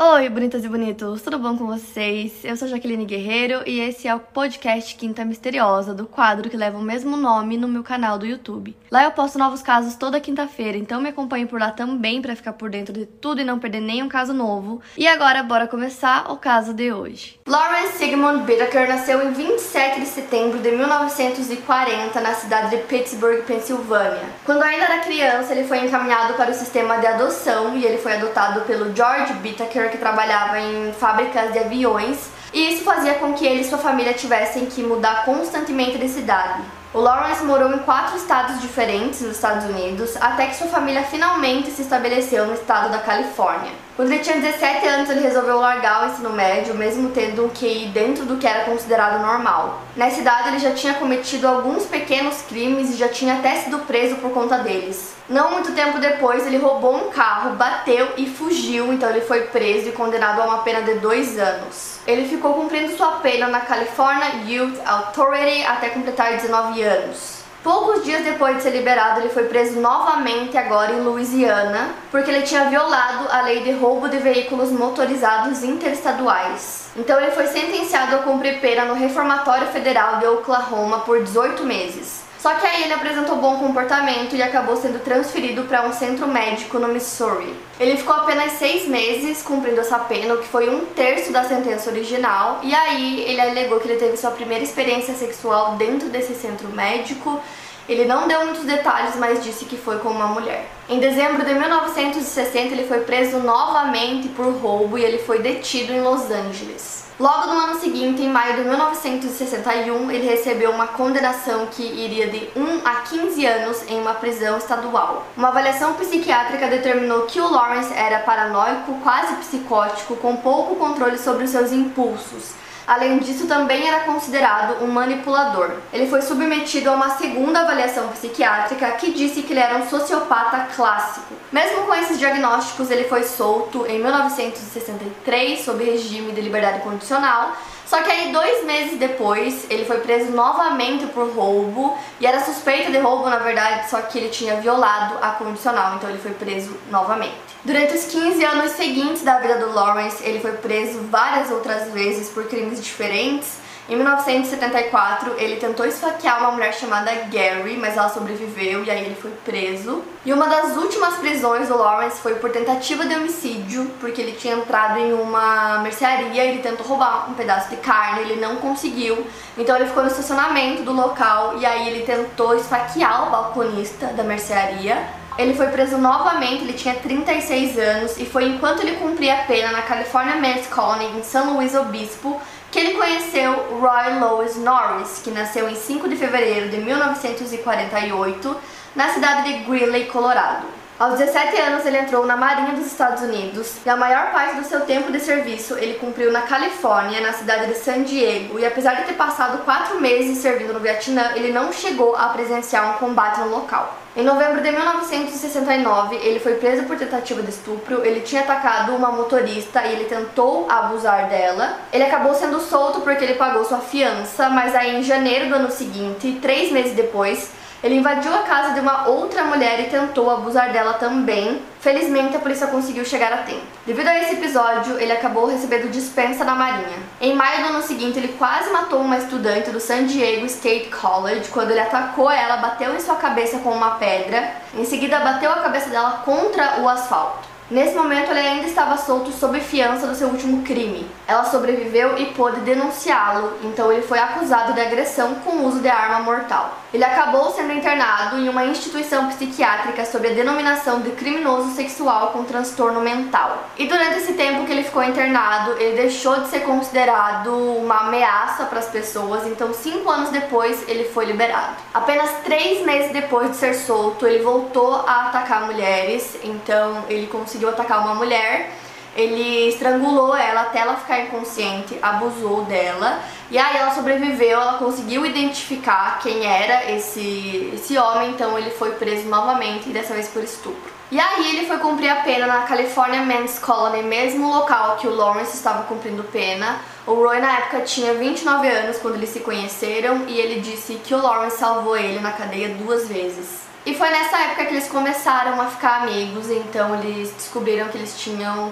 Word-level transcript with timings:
Oi, 0.00 0.28
bonitas 0.28 0.64
e 0.64 0.68
bonitos, 0.68 1.22
tudo 1.22 1.40
bom 1.40 1.58
com 1.58 1.66
vocês? 1.66 2.44
Eu 2.44 2.56
sou 2.56 2.68
Jaqueline 2.68 3.04
Guerreiro 3.04 3.64
e 3.66 3.80
esse 3.80 4.06
é 4.06 4.14
o 4.14 4.20
podcast 4.20 4.94
Quinta 4.94 5.24
Misteriosa, 5.24 5.92
do 5.92 6.06
quadro 6.06 6.48
que 6.48 6.56
leva 6.56 6.78
o 6.78 6.82
mesmo 6.82 7.16
nome 7.16 7.56
no 7.56 7.66
meu 7.66 7.82
canal 7.82 8.16
do 8.16 8.24
YouTube. 8.24 8.76
Lá 8.92 9.02
eu 9.02 9.10
posto 9.10 9.40
novos 9.40 9.60
casos 9.60 9.96
toda 9.96 10.20
quinta-feira, 10.20 10.78
então 10.78 11.00
me 11.00 11.08
acompanhe 11.08 11.46
por 11.46 11.58
lá 11.58 11.72
também 11.72 12.22
para 12.22 12.36
ficar 12.36 12.52
por 12.52 12.70
dentro 12.70 12.92
de 12.92 13.06
tudo 13.06 13.40
e 13.40 13.44
não 13.44 13.58
perder 13.58 13.80
nenhum 13.80 14.08
caso 14.08 14.32
novo. 14.32 14.80
E 14.96 15.04
agora, 15.08 15.42
bora 15.42 15.66
começar 15.66 16.30
o 16.30 16.36
caso 16.36 16.72
de 16.72 16.92
hoje. 16.92 17.40
Lawrence 17.44 17.98
Sigmund 17.98 18.48
Whittaker 18.48 18.88
nasceu 18.88 19.28
em 19.28 19.32
27 19.32 19.98
de 19.98 20.06
setembro 20.06 20.60
de 20.60 20.70
1940 20.70 22.20
na 22.20 22.34
cidade 22.34 22.70
de 22.70 22.84
Pittsburgh, 22.84 23.42
Pensilvânia. 23.42 24.22
Quando 24.44 24.62
ainda 24.62 24.84
era 24.84 25.00
criança, 25.00 25.52
ele 25.52 25.66
foi 25.66 25.84
encaminhado 25.84 26.34
para 26.34 26.52
o 26.52 26.54
sistema 26.54 26.98
de 26.98 27.06
adoção 27.08 27.76
e 27.76 27.84
ele 27.84 27.98
foi 27.98 28.14
adotado 28.14 28.60
pelo 28.60 28.94
George 28.94 29.32
Whittaker 29.42 29.87
que 29.88 29.98
trabalhava 29.98 30.58
em 30.58 30.92
fábricas 30.92 31.52
de 31.52 31.58
aviões, 31.58 32.30
e 32.52 32.72
isso 32.72 32.84
fazia 32.84 33.14
com 33.14 33.34
que 33.34 33.46
ele 33.46 33.60
e 33.60 33.64
sua 33.64 33.78
família 33.78 34.14
tivessem 34.14 34.66
que 34.66 34.82
mudar 34.82 35.24
constantemente 35.24 35.98
de 35.98 36.08
cidade. 36.08 36.62
O 36.94 37.00
Lawrence 37.00 37.44
morou 37.44 37.70
em 37.70 37.78
quatro 37.80 38.16
estados 38.16 38.62
diferentes 38.62 39.20
nos 39.20 39.36
Estados 39.36 39.66
Unidos, 39.66 40.16
até 40.18 40.46
que 40.46 40.56
sua 40.56 40.68
família 40.68 41.02
finalmente 41.02 41.70
se 41.70 41.82
estabeleceu 41.82 42.46
no 42.46 42.54
estado 42.54 42.90
da 42.90 42.98
Califórnia. 42.98 43.72
Quando 43.94 44.10
ele 44.10 44.22
tinha 44.22 44.40
17 44.40 44.86
anos, 44.86 45.10
ele 45.10 45.20
resolveu 45.20 45.58
largar 45.58 46.04
o 46.04 46.10
ensino 46.10 46.30
médio, 46.30 46.74
mesmo 46.74 47.10
tendo 47.10 47.44
um 47.44 47.50
QI 47.50 47.90
dentro 47.92 48.24
do 48.24 48.38
que 48.38 48.46
era 48.46 48.64
considerado 48.64 49.20
normal. 49.20 49.82
Nessa 49.94 50.20
idade, 50.20 50.48
ele 50.48 50.58
já 50.60 50.72
tinha 50.72 50.94
cometido 50.94 51.46
alguns 51.46 51.84
pequenos 51.84 52.40
crimes 52.48 52.90
e 52.90 52.96
já 52.96 53.08
tinha 53.08 53.34
até 53.34 53.56
sido 53.56 53.80
preso 53.80 54.16
por 54.16 54.30
conta 54.30 54.56
deles. 54.56 55.14
Não 55.28 55.50
muito 55.50 55.72
tempo 55.72 55.98
depois, 55.98 56.46
ele 56.46 56.56
roubou 56.56 56.96
um 56.96 57.10
carro, 57.10 57.56
bateu 57.56 58.08
e 58.16 58.26
fugiu, 58.26 58.94
então 58.94 59.10
ele 59.10 59.20
foi 59.20 59.42
preso 59.42 59.90
e 59.90 59.92
condenado 59.92 60.40
a 60.40 60.46
uma 60.46 60.58
pena 60.58 60.80
de 60.80 60.94
dois 60.94 61.38
anos. 61.38 61.97
Ele 62.08 62.26
ficou 62.26 62.54
cumprindo 62.54 62.96
sua 62.96 63.18
pena 63.18 63.48
na 63.48 63.60
California 63.60 64.42
Youth 64.46 64.80
Authority 64.82 65.62
até 65.66 65.90
completar 65.90 66.38
19 66.38 66.82
anos. 66.82 67.42
Poucos 67.62 68.02
dias 68.02 68.24
depois 68.24 68.56
de 68.56 68.62
ser 68.62 68.70
liberado, 68.70 69.20
ele 69.20 69.28
foi 69.28 69.42
preso 69.44 69.78
novamente 69.78 70.56
agora 70.56 70.94
em 70.94 71.02
Louisiana, 71.02 71.90
porque 72.10 72.30
ele 72.30 72.46
tinha 72.46 72.64
violado 72.70 73.28
a 73.30 73.42
lei 73.42 73.62
de 73.62 73.72
roubo 73.72 74.08
de 74.08 74.16
veículos 74.16 74.70
motorizados 74.70 75.62
interestaduais. 75.62 76.86
Então 76.96 77.20
ele 77.20 77.32
foi 77.32 77.46
sentenciado 77.46 78.16
a 78.16 78.20
cumprir 78.20 78.58
pena 78.58 78.86
no 78.86 78.94
Reformatório 78.94 79.66
Federal 79.66 80.16
de 80.16 80.26
Oklahoma 80.28 81.00
por 81.00 81.22
18 81.22 81.62
meses. 81.62 82.22
Só 82.38 82.54
que 82.54 82.66
aí 82.66 82.84
ele 82.84 82.92
apresentou 82.92 83.36
bom 83.36 83.58
comportamento 83.58 84.36
e 84.36 84.42
acabou 84.42 84.76
sendo 84.76 85.02
transferido 85.02 85.64
para 85.64 85.84
um 85.84 85.92
centro 85.92 86.28
médico 86.28 86.78
no 86.78 86.86
Missouri. 86.88 87.52
Ele 87.80 87.96
ficou 87.96 88.14
apenas 88.14 88.52
seis 88.52 88.86
meses 88.86 89.42
cumprindo 89.42 89.80
essa 89.80 89.98
pena, 89.98 90.34
o 90.34 90.38
que 90.38 90.46
foi 90.46 90.70
um 90.70 90.84
terço 90.86 91.32
da 91.32 91.44
sentença 91.44 91.90
original, 91.90 92.60
e 92.62 92.72
aí 92.72 93.24
ele 93.26 93.40
alegou 93.40 93.80
que 93.80 93.88
ele 93.88 93.98
teve 93.98 94.16
sua 94.16 94.30
primeira 94.30 94.62
experiência 94.62 95.14
sexual 95.14 95.74
dentro 95.74 96.08
desse 96.08 96.34
centro 96.34 96.68
médico. 96.68 97.40
Ele 97.88 98.04
não 98.04 98.28
deu 98.28 98.44
muitos 98.44 98.64
detalhes, 98.64 99.16
mas 99.16 99.42
disse 99.42 99.64
que 99.64 99.76
foi 99.76 99.98
com 99.98 100.10
uma 100.10 100.26
mulher. 100.26 100.66
Em 100.88 101.00
dezembro 101.00 101.44
de 101.44 101.54
1960, 101.54 102.74
ele 102.74 102.86
foi 102.86 103.00
preso 103.00 103.38
novamente 103.38 104.28
por 104.28 104.46
roubo 104.52 104.98
e 104.98 105.04
ele 105.04 105.18
foi 105.18 105.38
detido 105.40 105.92
em 105.92 106.02
Los 106.02 106.30
Angeles. 106.30 107.07
Logo 107.18 107.52
no 107.52 107.58
ano 107.58 107.80
seguinte, 107.80 108.22
em 108.22 108.30
maio 108.30 108.54
de 108.54 108.60
1961, 108.62 110.08
ele 110.08 110.24
recebeu 110.24 110.70
uma 110.70 110.86
condenação 110.86 111.66
que 111.66 111.82
iria 111.82 112.28
de 112.28 112.48
1 112.54 112.86
a 112.86 112.94
15 113.00 113.44
anos 113.44 113.82
em 113.88 114.00
uma 114.00 114.14
prisão 114.14 114.56
estadual. 114.56 115.26
Uma 115.36 115.48
avaliação 115.48 115.94
psiquiátrica 115.94 116.68
determinou 116.68 117.22
que 117.22 117.40
o 117.40 117.50
Lawrence 117.50 117.92
era 117.92 118.20
paranoico, 118.20 119.00
quase 119.02 119.34
psicótico, 119.34 120.14
com 120.14 120.36
pouco 120.36 120.76
controle 120.76 121.18
sobre 121.18 121.42
os 121.42 121.50
seus 121.50 121.72
impulsos 121.72 122.52
Além 122.88 123.18
disso, 123.18 123.46
também 123.46 123.86
era 123.86 124.00
considerado 124.00 124.82
um 124.82 124.86
manipulador. 124.86 125.72
Ele 125.92 126.08
foi 126.08 126.22
submetido 126.22 126.88
a 126.88 126.94
uma 126.94 127.10
segunda 127.10 127.60
avaliação 127.60 128.08
psiquiátrica 128.08 128.90
que 128.92 129.12
disse 129.12 129.42
que 129.42 129.52
ele 129.52 129.60
era 129.60 129.76
um 129.76 129.88
sociopata 129.88 130.68
clássico. 130.74 131.34
Mesmo 131.52 131.82
com 131.82 131.94
esses 131.94 132.18
diagnósticos, 132.18 132.90
ele 132.90 133.04
foi 133.04 133.24
solto 133.24 133.86
em 133.86 134.02
1963 134.02 135.64
sob 135.64 135.84
regime 135.84 136.32
de 136.32 136.40
liberdade 136.40 136.80
condicional 136.80 137.52
só 137.88 138.02
que 138.02 138.10
aí, 138.10 138.30
dois 138.30 138.66
meses 138.66 138.98
depois, 138.98 139.64
ele 139.70 139.86
foi 139.86 140.00
preso 140.00 140.30
novamente 140.32 141.06
por 141.06 141.30
roubo. 141.30 141.96
E 142.20 142.26
era 142.26 142.38
suspeito 142.44 142.92
de 142.92 142.98
roubo, 142.98 143.30
na 143.30 143.38
verdade, 143.38 143.88
só 143.88 144.02
que 144.02 144.18
ele 144.18 144.28
tinha 144.28 144.60
violado 144.60 145.16
a 145.22 145.30
condicional, 145.30 145.94
então 145.94 146.10
ele 146.10 146.18
foi 146.18 146.32
preso 146.32 146.76
novamente. 146.90 147.47
Durante 147.64 147.94
os 147.94 148.04
15 148.04 148.44
anos 148.44 148.72
seguintes 148.72 149.22
da 149.22 149.38
vida 149.38 149.58
do 149.58 149.72
Lawrence, 149.72 150.22
ele 150.22 150.40
foi 150.40 150.52
preso 150.52 151.00
várias 151.10 151.50
outras 151.50 151.92
vezes 151.92 152.28
por 152.28 152.44
crimes 152.44 152.82
diferentes. 152.82 153.58
Em 153.88 153.96
1974, 153.96 155.34
ele 155.38 155.56
tentou 155.56 155.86
esfaquear 155.86 156.40
uma 156.40 156.52
mulher 156.52 156.74
chamada 156.74 157.10
Gary, 157.32 157.76
mas 157.78 157.96
ela 157.96 158.10
sobreviveu 158.10 158.84
e 158.84 158.90
aí 158.90 159.06
ele 159.06 159.14
foi 159.14 159.30
preso. 159.44 160.02
E 160.26 160.32
uma 160.32 160.46
das 160.46 160.76
últimas 160.76 161.14
prisões 161.14 161.68
do 161.68 161.76
Lawrence 161.76 162.20
foi 162.20 162.34
por 162.34 162.50
tentativa 162.50 163.06
de 163.06 163.14
homicídio, 163.14 163.90
porque 163.98 164.20
ele 164.20 164.32
tinha 164.32 164.56
entrado 164.56 164.98
em 164.98 165.14
uma 165.14 165.78
mercearia, 165.78 166.44
ele 166.44 166.60
tentou 166.60 166.86
roubar 166.86 167.30
um 167.30 167.34
pedaço 167.34 167.70
de 167.70 167.76
carne, 167.76 168.20
ele 168.20 168.38
não 168.38 168.56
conseguiu. 168.56 169.26
Então 169.56 169.74
ele 169.74 169.86
ficou 169.86 170.02
no 170.02 170.10
estacionamento 170.10 170.82
do 170.82 170.92
local 170.92 171.58
e 171.58 171.64
aí 171.64 171.88
ele 171.88 172.04
tentou 172.04 172.54
esfaquear 172.54 173.26
o 173.26 173.30
balconista 173.30 174.08
da 174.08 174.22
mercearia. 174.22 175.08
Ele 175.38 175.54
foi 175.54 175.68
preso 175.68 175.96
novamente, 175.96 176.64
ele 176.64 176.72
tinha 176.72 176.96
36 176.96 177.78
anos 177.78 178.18
e 178.18 178.26
foi 178.26 178.46
enquanto 178.46 178.80
ele 178.80 178.96
cumpria 178.96 179.34
a 179.34 179.44
pena 179.44 179.70
na 179.70 179.82
California 179.82 180.34
Men's 180.34 180.66
Colony 180.66 181.16
em 181.16 181.22
São 181.22 181.54
Luís 181.54 181.76
Obispo 181.76 182.40
que 182.70 182.78
ele 182.78 182.94
conheceu 182.94 183.78
Roy 183.80 184.18
Lois 184.18 184.56
Norris, 184.56 185.20
que 185.22 185.30
nasceu 185.30 185.68
em 185.68 185.74
5 185.74 186.08
de 186.08 186.16
fevereiro 186.16 186.68
de 186.68 186.78
1948 186.78 188.56
na 188.94 189.08
cidade 189.10 189.44
de 189.44 189.64
Greeley, 189.64 190.06
Colorado. 190.06 190.77
Aos 190.98 191.16
17 191.16 191.56
anos, 191.60 191.86
ele 191.86 191.96
entrou 191.96 192.26
na 192.26 192.36
Marinha 192.36 192.72
dos 192.72 192.84
Estados 192.84 193.22
Unidos 193.22 193.76
e 193.86 193.88
a 193.88 193.94
maior 193.94 194.32
parte 194.32 194.56
do 194.56 194.64
seu 194.64 194.80
tempo 194.80 195.12
de 195.12 195.20
serviço 195.20 195.78
ele 195.78 195.94
cumpriu 195.94 196.32
na 196.32 196.42
Califórnia, 196.42 197.20
na 197.20 197.32
cidade 197.32 197.66
de 197.68 197.78
San 197.78 198.02
Diego. 198.02 198.58
E 198.58 198.66
apesar 198.66 198.94
de 198.94 199.04
ter 199.04 199.12
passado 199.12 199.62
quatro 199.64 200.00
meses 200.00 200.38
servindo 200.38 200.72
no 200.72 200.80
Vietnã, 200.80 201.34
ele 201.36 201.52
não 201.52 201.72
chegou 201.72 202.16
a 202.16 202.30
presenciar 202.30 202.90
um 202.90 202.94
combate 202.94 203.38
no 203.38 203.48
local. 203.48 203.96
Em 204.16 204.24
novembro 204.24 204.60
de 204.60 204.72
1969, 204.72 206.16
ele 206.16 206.40
foi 206.40 206.54
preso 206.54 206.82
por 206.82 206.96
tentativa 206.96 207.40
de 207.42 207.50
estupro. 207.50 208.04
Ele 208.04 208.22
tinha 208.22 208.40
atacado 208.40 208.92
uma 208.92 209.12
motorista 209.12 209.84
e 209.84 209.92
ele 209.92 210.06
tentou 210.06 210.68
abusar 210.68 211.28
dela. 211.28 211.78
Ele 211.92 212.02
acabou 212.02 212.34
sendo 212.34 212.58
solto 212.58 213.02
porque 213.02 213.22
ele 213.22 213.34
pagou 213.34 213.64
sua 213.64 213.78
fiança, 213.78 214.48
mas 214.48 214.74
aí 214.74 214.96
em 214.96 215.04
janeiro 215.04 215.48
do 215.48 215.54
ano 215.54 215.70
seguinte, 215.70 216.40
três 216.42 216.72
meses 216.72 216.96
depois, 216.96 217.52
ele 217.82 217.94
invadiu 217.94 218.34
a 218.34 218.38
casa 218.38 218.74
de 218.74 218.80
uma 218.80 219.06
outra 219.06 219.44
mulher 219.44 219.78
e 219.80 219.90
tentou 219.90 220.30
abusar 220.30 220.72
dela 220.72 220.94
também. 220.94 221.62
Felizmente, 221.80 222.36
a 222.36 222.40
polícia 222.40 222.66
conseguiu 222.66 223.04
chegar 223.04 223.32
a 223.32 223.38
tempo. 223.38 223.62
Devido 223.86 224.08
a 224.08 224.18
esse 224.18 224.34
episódio, 224.34 224.98
ele 224.98 225.12
acabou 225.12 225.46
recebendo 225.46 225.90
dispensa 225.90 226.44
da 226.44 226.54
Marinha. 226.54 226.98
Em 227.20 227.34
maio 227.34 227.62
do 227.62 227.68
ano 227.68 227.82
seguinte, 227.82 228.18
ele 228.18 228.34
quase 228.36 228.70
matou 228.70 229.00
uma 229.00 229.18
estudante 229.18 229.70
do 229.70 229.78
San 229.78 230.06
Diego 230.06 230.44
State 230.46 230.90
College 230.90 231.48
quando 231.50 231.70
ele 231.70 231.80
atacou 231.80 232.28
ela, 232.28 232.56
bateu 232.56 232.94
em 232.96 233.00
sua 233.00 233.14
cabeça 233.14 233.58
com 233.58 233.70
uma 233.70 233.92
pedra. 233.92 234.52
Em 234.74 234.84
seguida, 234.84 235.20
bateu 235.20 235.52
a 235.52 235.60
cabeça 235.60 235.88
dela 235.88 236.22
contra 236.24 236.80
o 236.80 236.88
asfalto. 236.88 237.48
Nesse 237.70 237.94
momento, 237.94 238.30
ele 238.30 238.40
ainda 238.40 238.66
estava 238.66 238.96
solto 238.96 239.30
sob 239.30 239.60
fiança 239.60 240.06
do 240.06 240.14
seu 240.14 240.28
último 240.28 240.62
crime. 240.62 241.06
Ela 241.26 241.44
sobreviveu 241.44 242.16
e 242.16 242.26
pôde 242.32 242.60
denunciá-lo, 242.60 243.58
então 243.62 243.92
ele 243.92 244.00
foi 244.00 244.18
acusado 244.18 244.72
de 244.72 244.80
agressão 244.80 245.34
com 245.44 245.66
uso 245.66 245.80
de 245.80 245.88
arma 245.88 246.20
mortal. 246.20 246.78
Ele 246.92 247.04
acabou 247.04 247.50
sendo 247.52 247.72
internado 247.74 248.38
em 248.38 248.48
uma 248.48 248.64
instituição 248.64 249.28
psiquiátrica 249.28 250.06
sob 250.06 250.26
a 250.26 250.32
denominação 250.32 251.00
de 251.00 251.10
criminoso 251.10 251.74
sexual 251.74 252.28
com 252.28 252.44
transtorno 252.44 253.00
mental. 253.00 253.64
E 253.76 253.86
durante 253.86 254.18
esse 254.18 254.32
tempo 254.32 254.64
que 254.64 254.72
ele 254.72 254.84
ficou 254.84 255.04
internado, 255.04 255.72
ele 255.72 255.96
deixou 255.96 256.40
de 256.40 256.48
ser 256.48 256.60
considerado 256.60 257.52
uma 257.52 258.06
ameaça 258.06 258.64
para 258.64 258.78
as 258.78 258.88
pessoas, 258.88 259.46
então 259.46 259.74
cinco 259.74 260.08
anos 260.08 260.30
depois 260.30 260.88
ele 260.88 261.04
foi 261.04 261.26
liberado. 261.26 261.76
Apenas 261.92 262.30
três 262.42 262.84
meses 262.86 263.12
depois 263.12 263.50
de 263.50 263.56
ser 263.56 263.74
solto, 263.74 264.26
ele 264.26 264.42
voltou 264.42 264.94
a 265.06 265.28
atacar 265.28 265.66
mulheres, 265.66 266.38
então 266.42 267.04
ele 267.08 267.26
conseguiu 267.26 267.68
atacar 267.68 268.00
uma 268.00 268.14
mulher 268.14 268.70
ele 269.16 269.68
estrangulou 269.68 270.36
ela 270.36 270.62
até 270.62 270.80
ela 270.80 270.96
ficar 270.96 271.20
inconsciente, 271.20 271.98
abusou 272.00 272.64
dela. 272.64 273.20
E 273.50 273.58
aí 273.58 273.76
ela 273.76 273.94
sobreviveu, 273.94 274.60
ela 274.60 274.74
conseguiu 274.74 275.24
identificar 275.24 276.18
quem 276.22 276.44
era 276.46 276.90
esse, 276.92 277.70
esse 277.74 277.96
homem, 277.96 278.30
então 278.30 278.58
ele 278.58 278.70
foi 278.70 278.92
preso 278.92 279.26
novamente, 279.28 279.88
dessa 279.88 280.14
vez 280.14 280.28
por 280.28 280.42
estupro. 280.42 280.98
E 281.10 281.18
aí 281.18 281.56
ele 281.56 281.66
foi 281.66 281.78
cumprir 281.78 282.10
a 282.10 282.16
pena 282.16 282.46
na 282.46 282.62
California 282.64 283.22
Men's 283.22 283.58
Colony, 283.58 284.02
mesmo 284.02 284.52
local 284.52 284.96
que 284.96 285.06
o 285.06 285.14
Lawrence 285.14 285.56
estava 285.56 285.84
cumprindo 285.84 286.22
pena. 286.24 286.80
O 287.06 287.14
Roy 287.14 287.40
na 287.40 287.60
época 287.60 287.80
tinha 287.80 288.12
29 288.12 288.68
anos 288.68 288.98
quando 288.98 289.14
eles 289.14 289.30
se 289.30 289.40
conheceram 289.40 290.26
e 290.28 290.38
ele 290.38 290.60
disse 290.60 291.00
que 291.02 291.14
o 291.14 291.22
Lawrence 291.22 291.56
salvou 291.56 291.96
ele 291.96 292.20
na 292.20 292.32
cadeia 292.32 292.68
duas 292.74 293.08
vezes. 293.08 293.60
E 293.86 293.94
foi 293.94 294.10
nessa 294.10 294.36
época 294.36 294.66
que 294.66 294.74
eles 294.74 294.88
começaram 294.88 295.58
a 295.58 295.66
ficar 295.68 296.02
amigos, 296.02 296.50
então 296.50 296.94
eles 296.96 297.30
descobriram 297.30 297.88
que 297.88 297.96
eles 297.96 298.20
tinham 298.20 298.70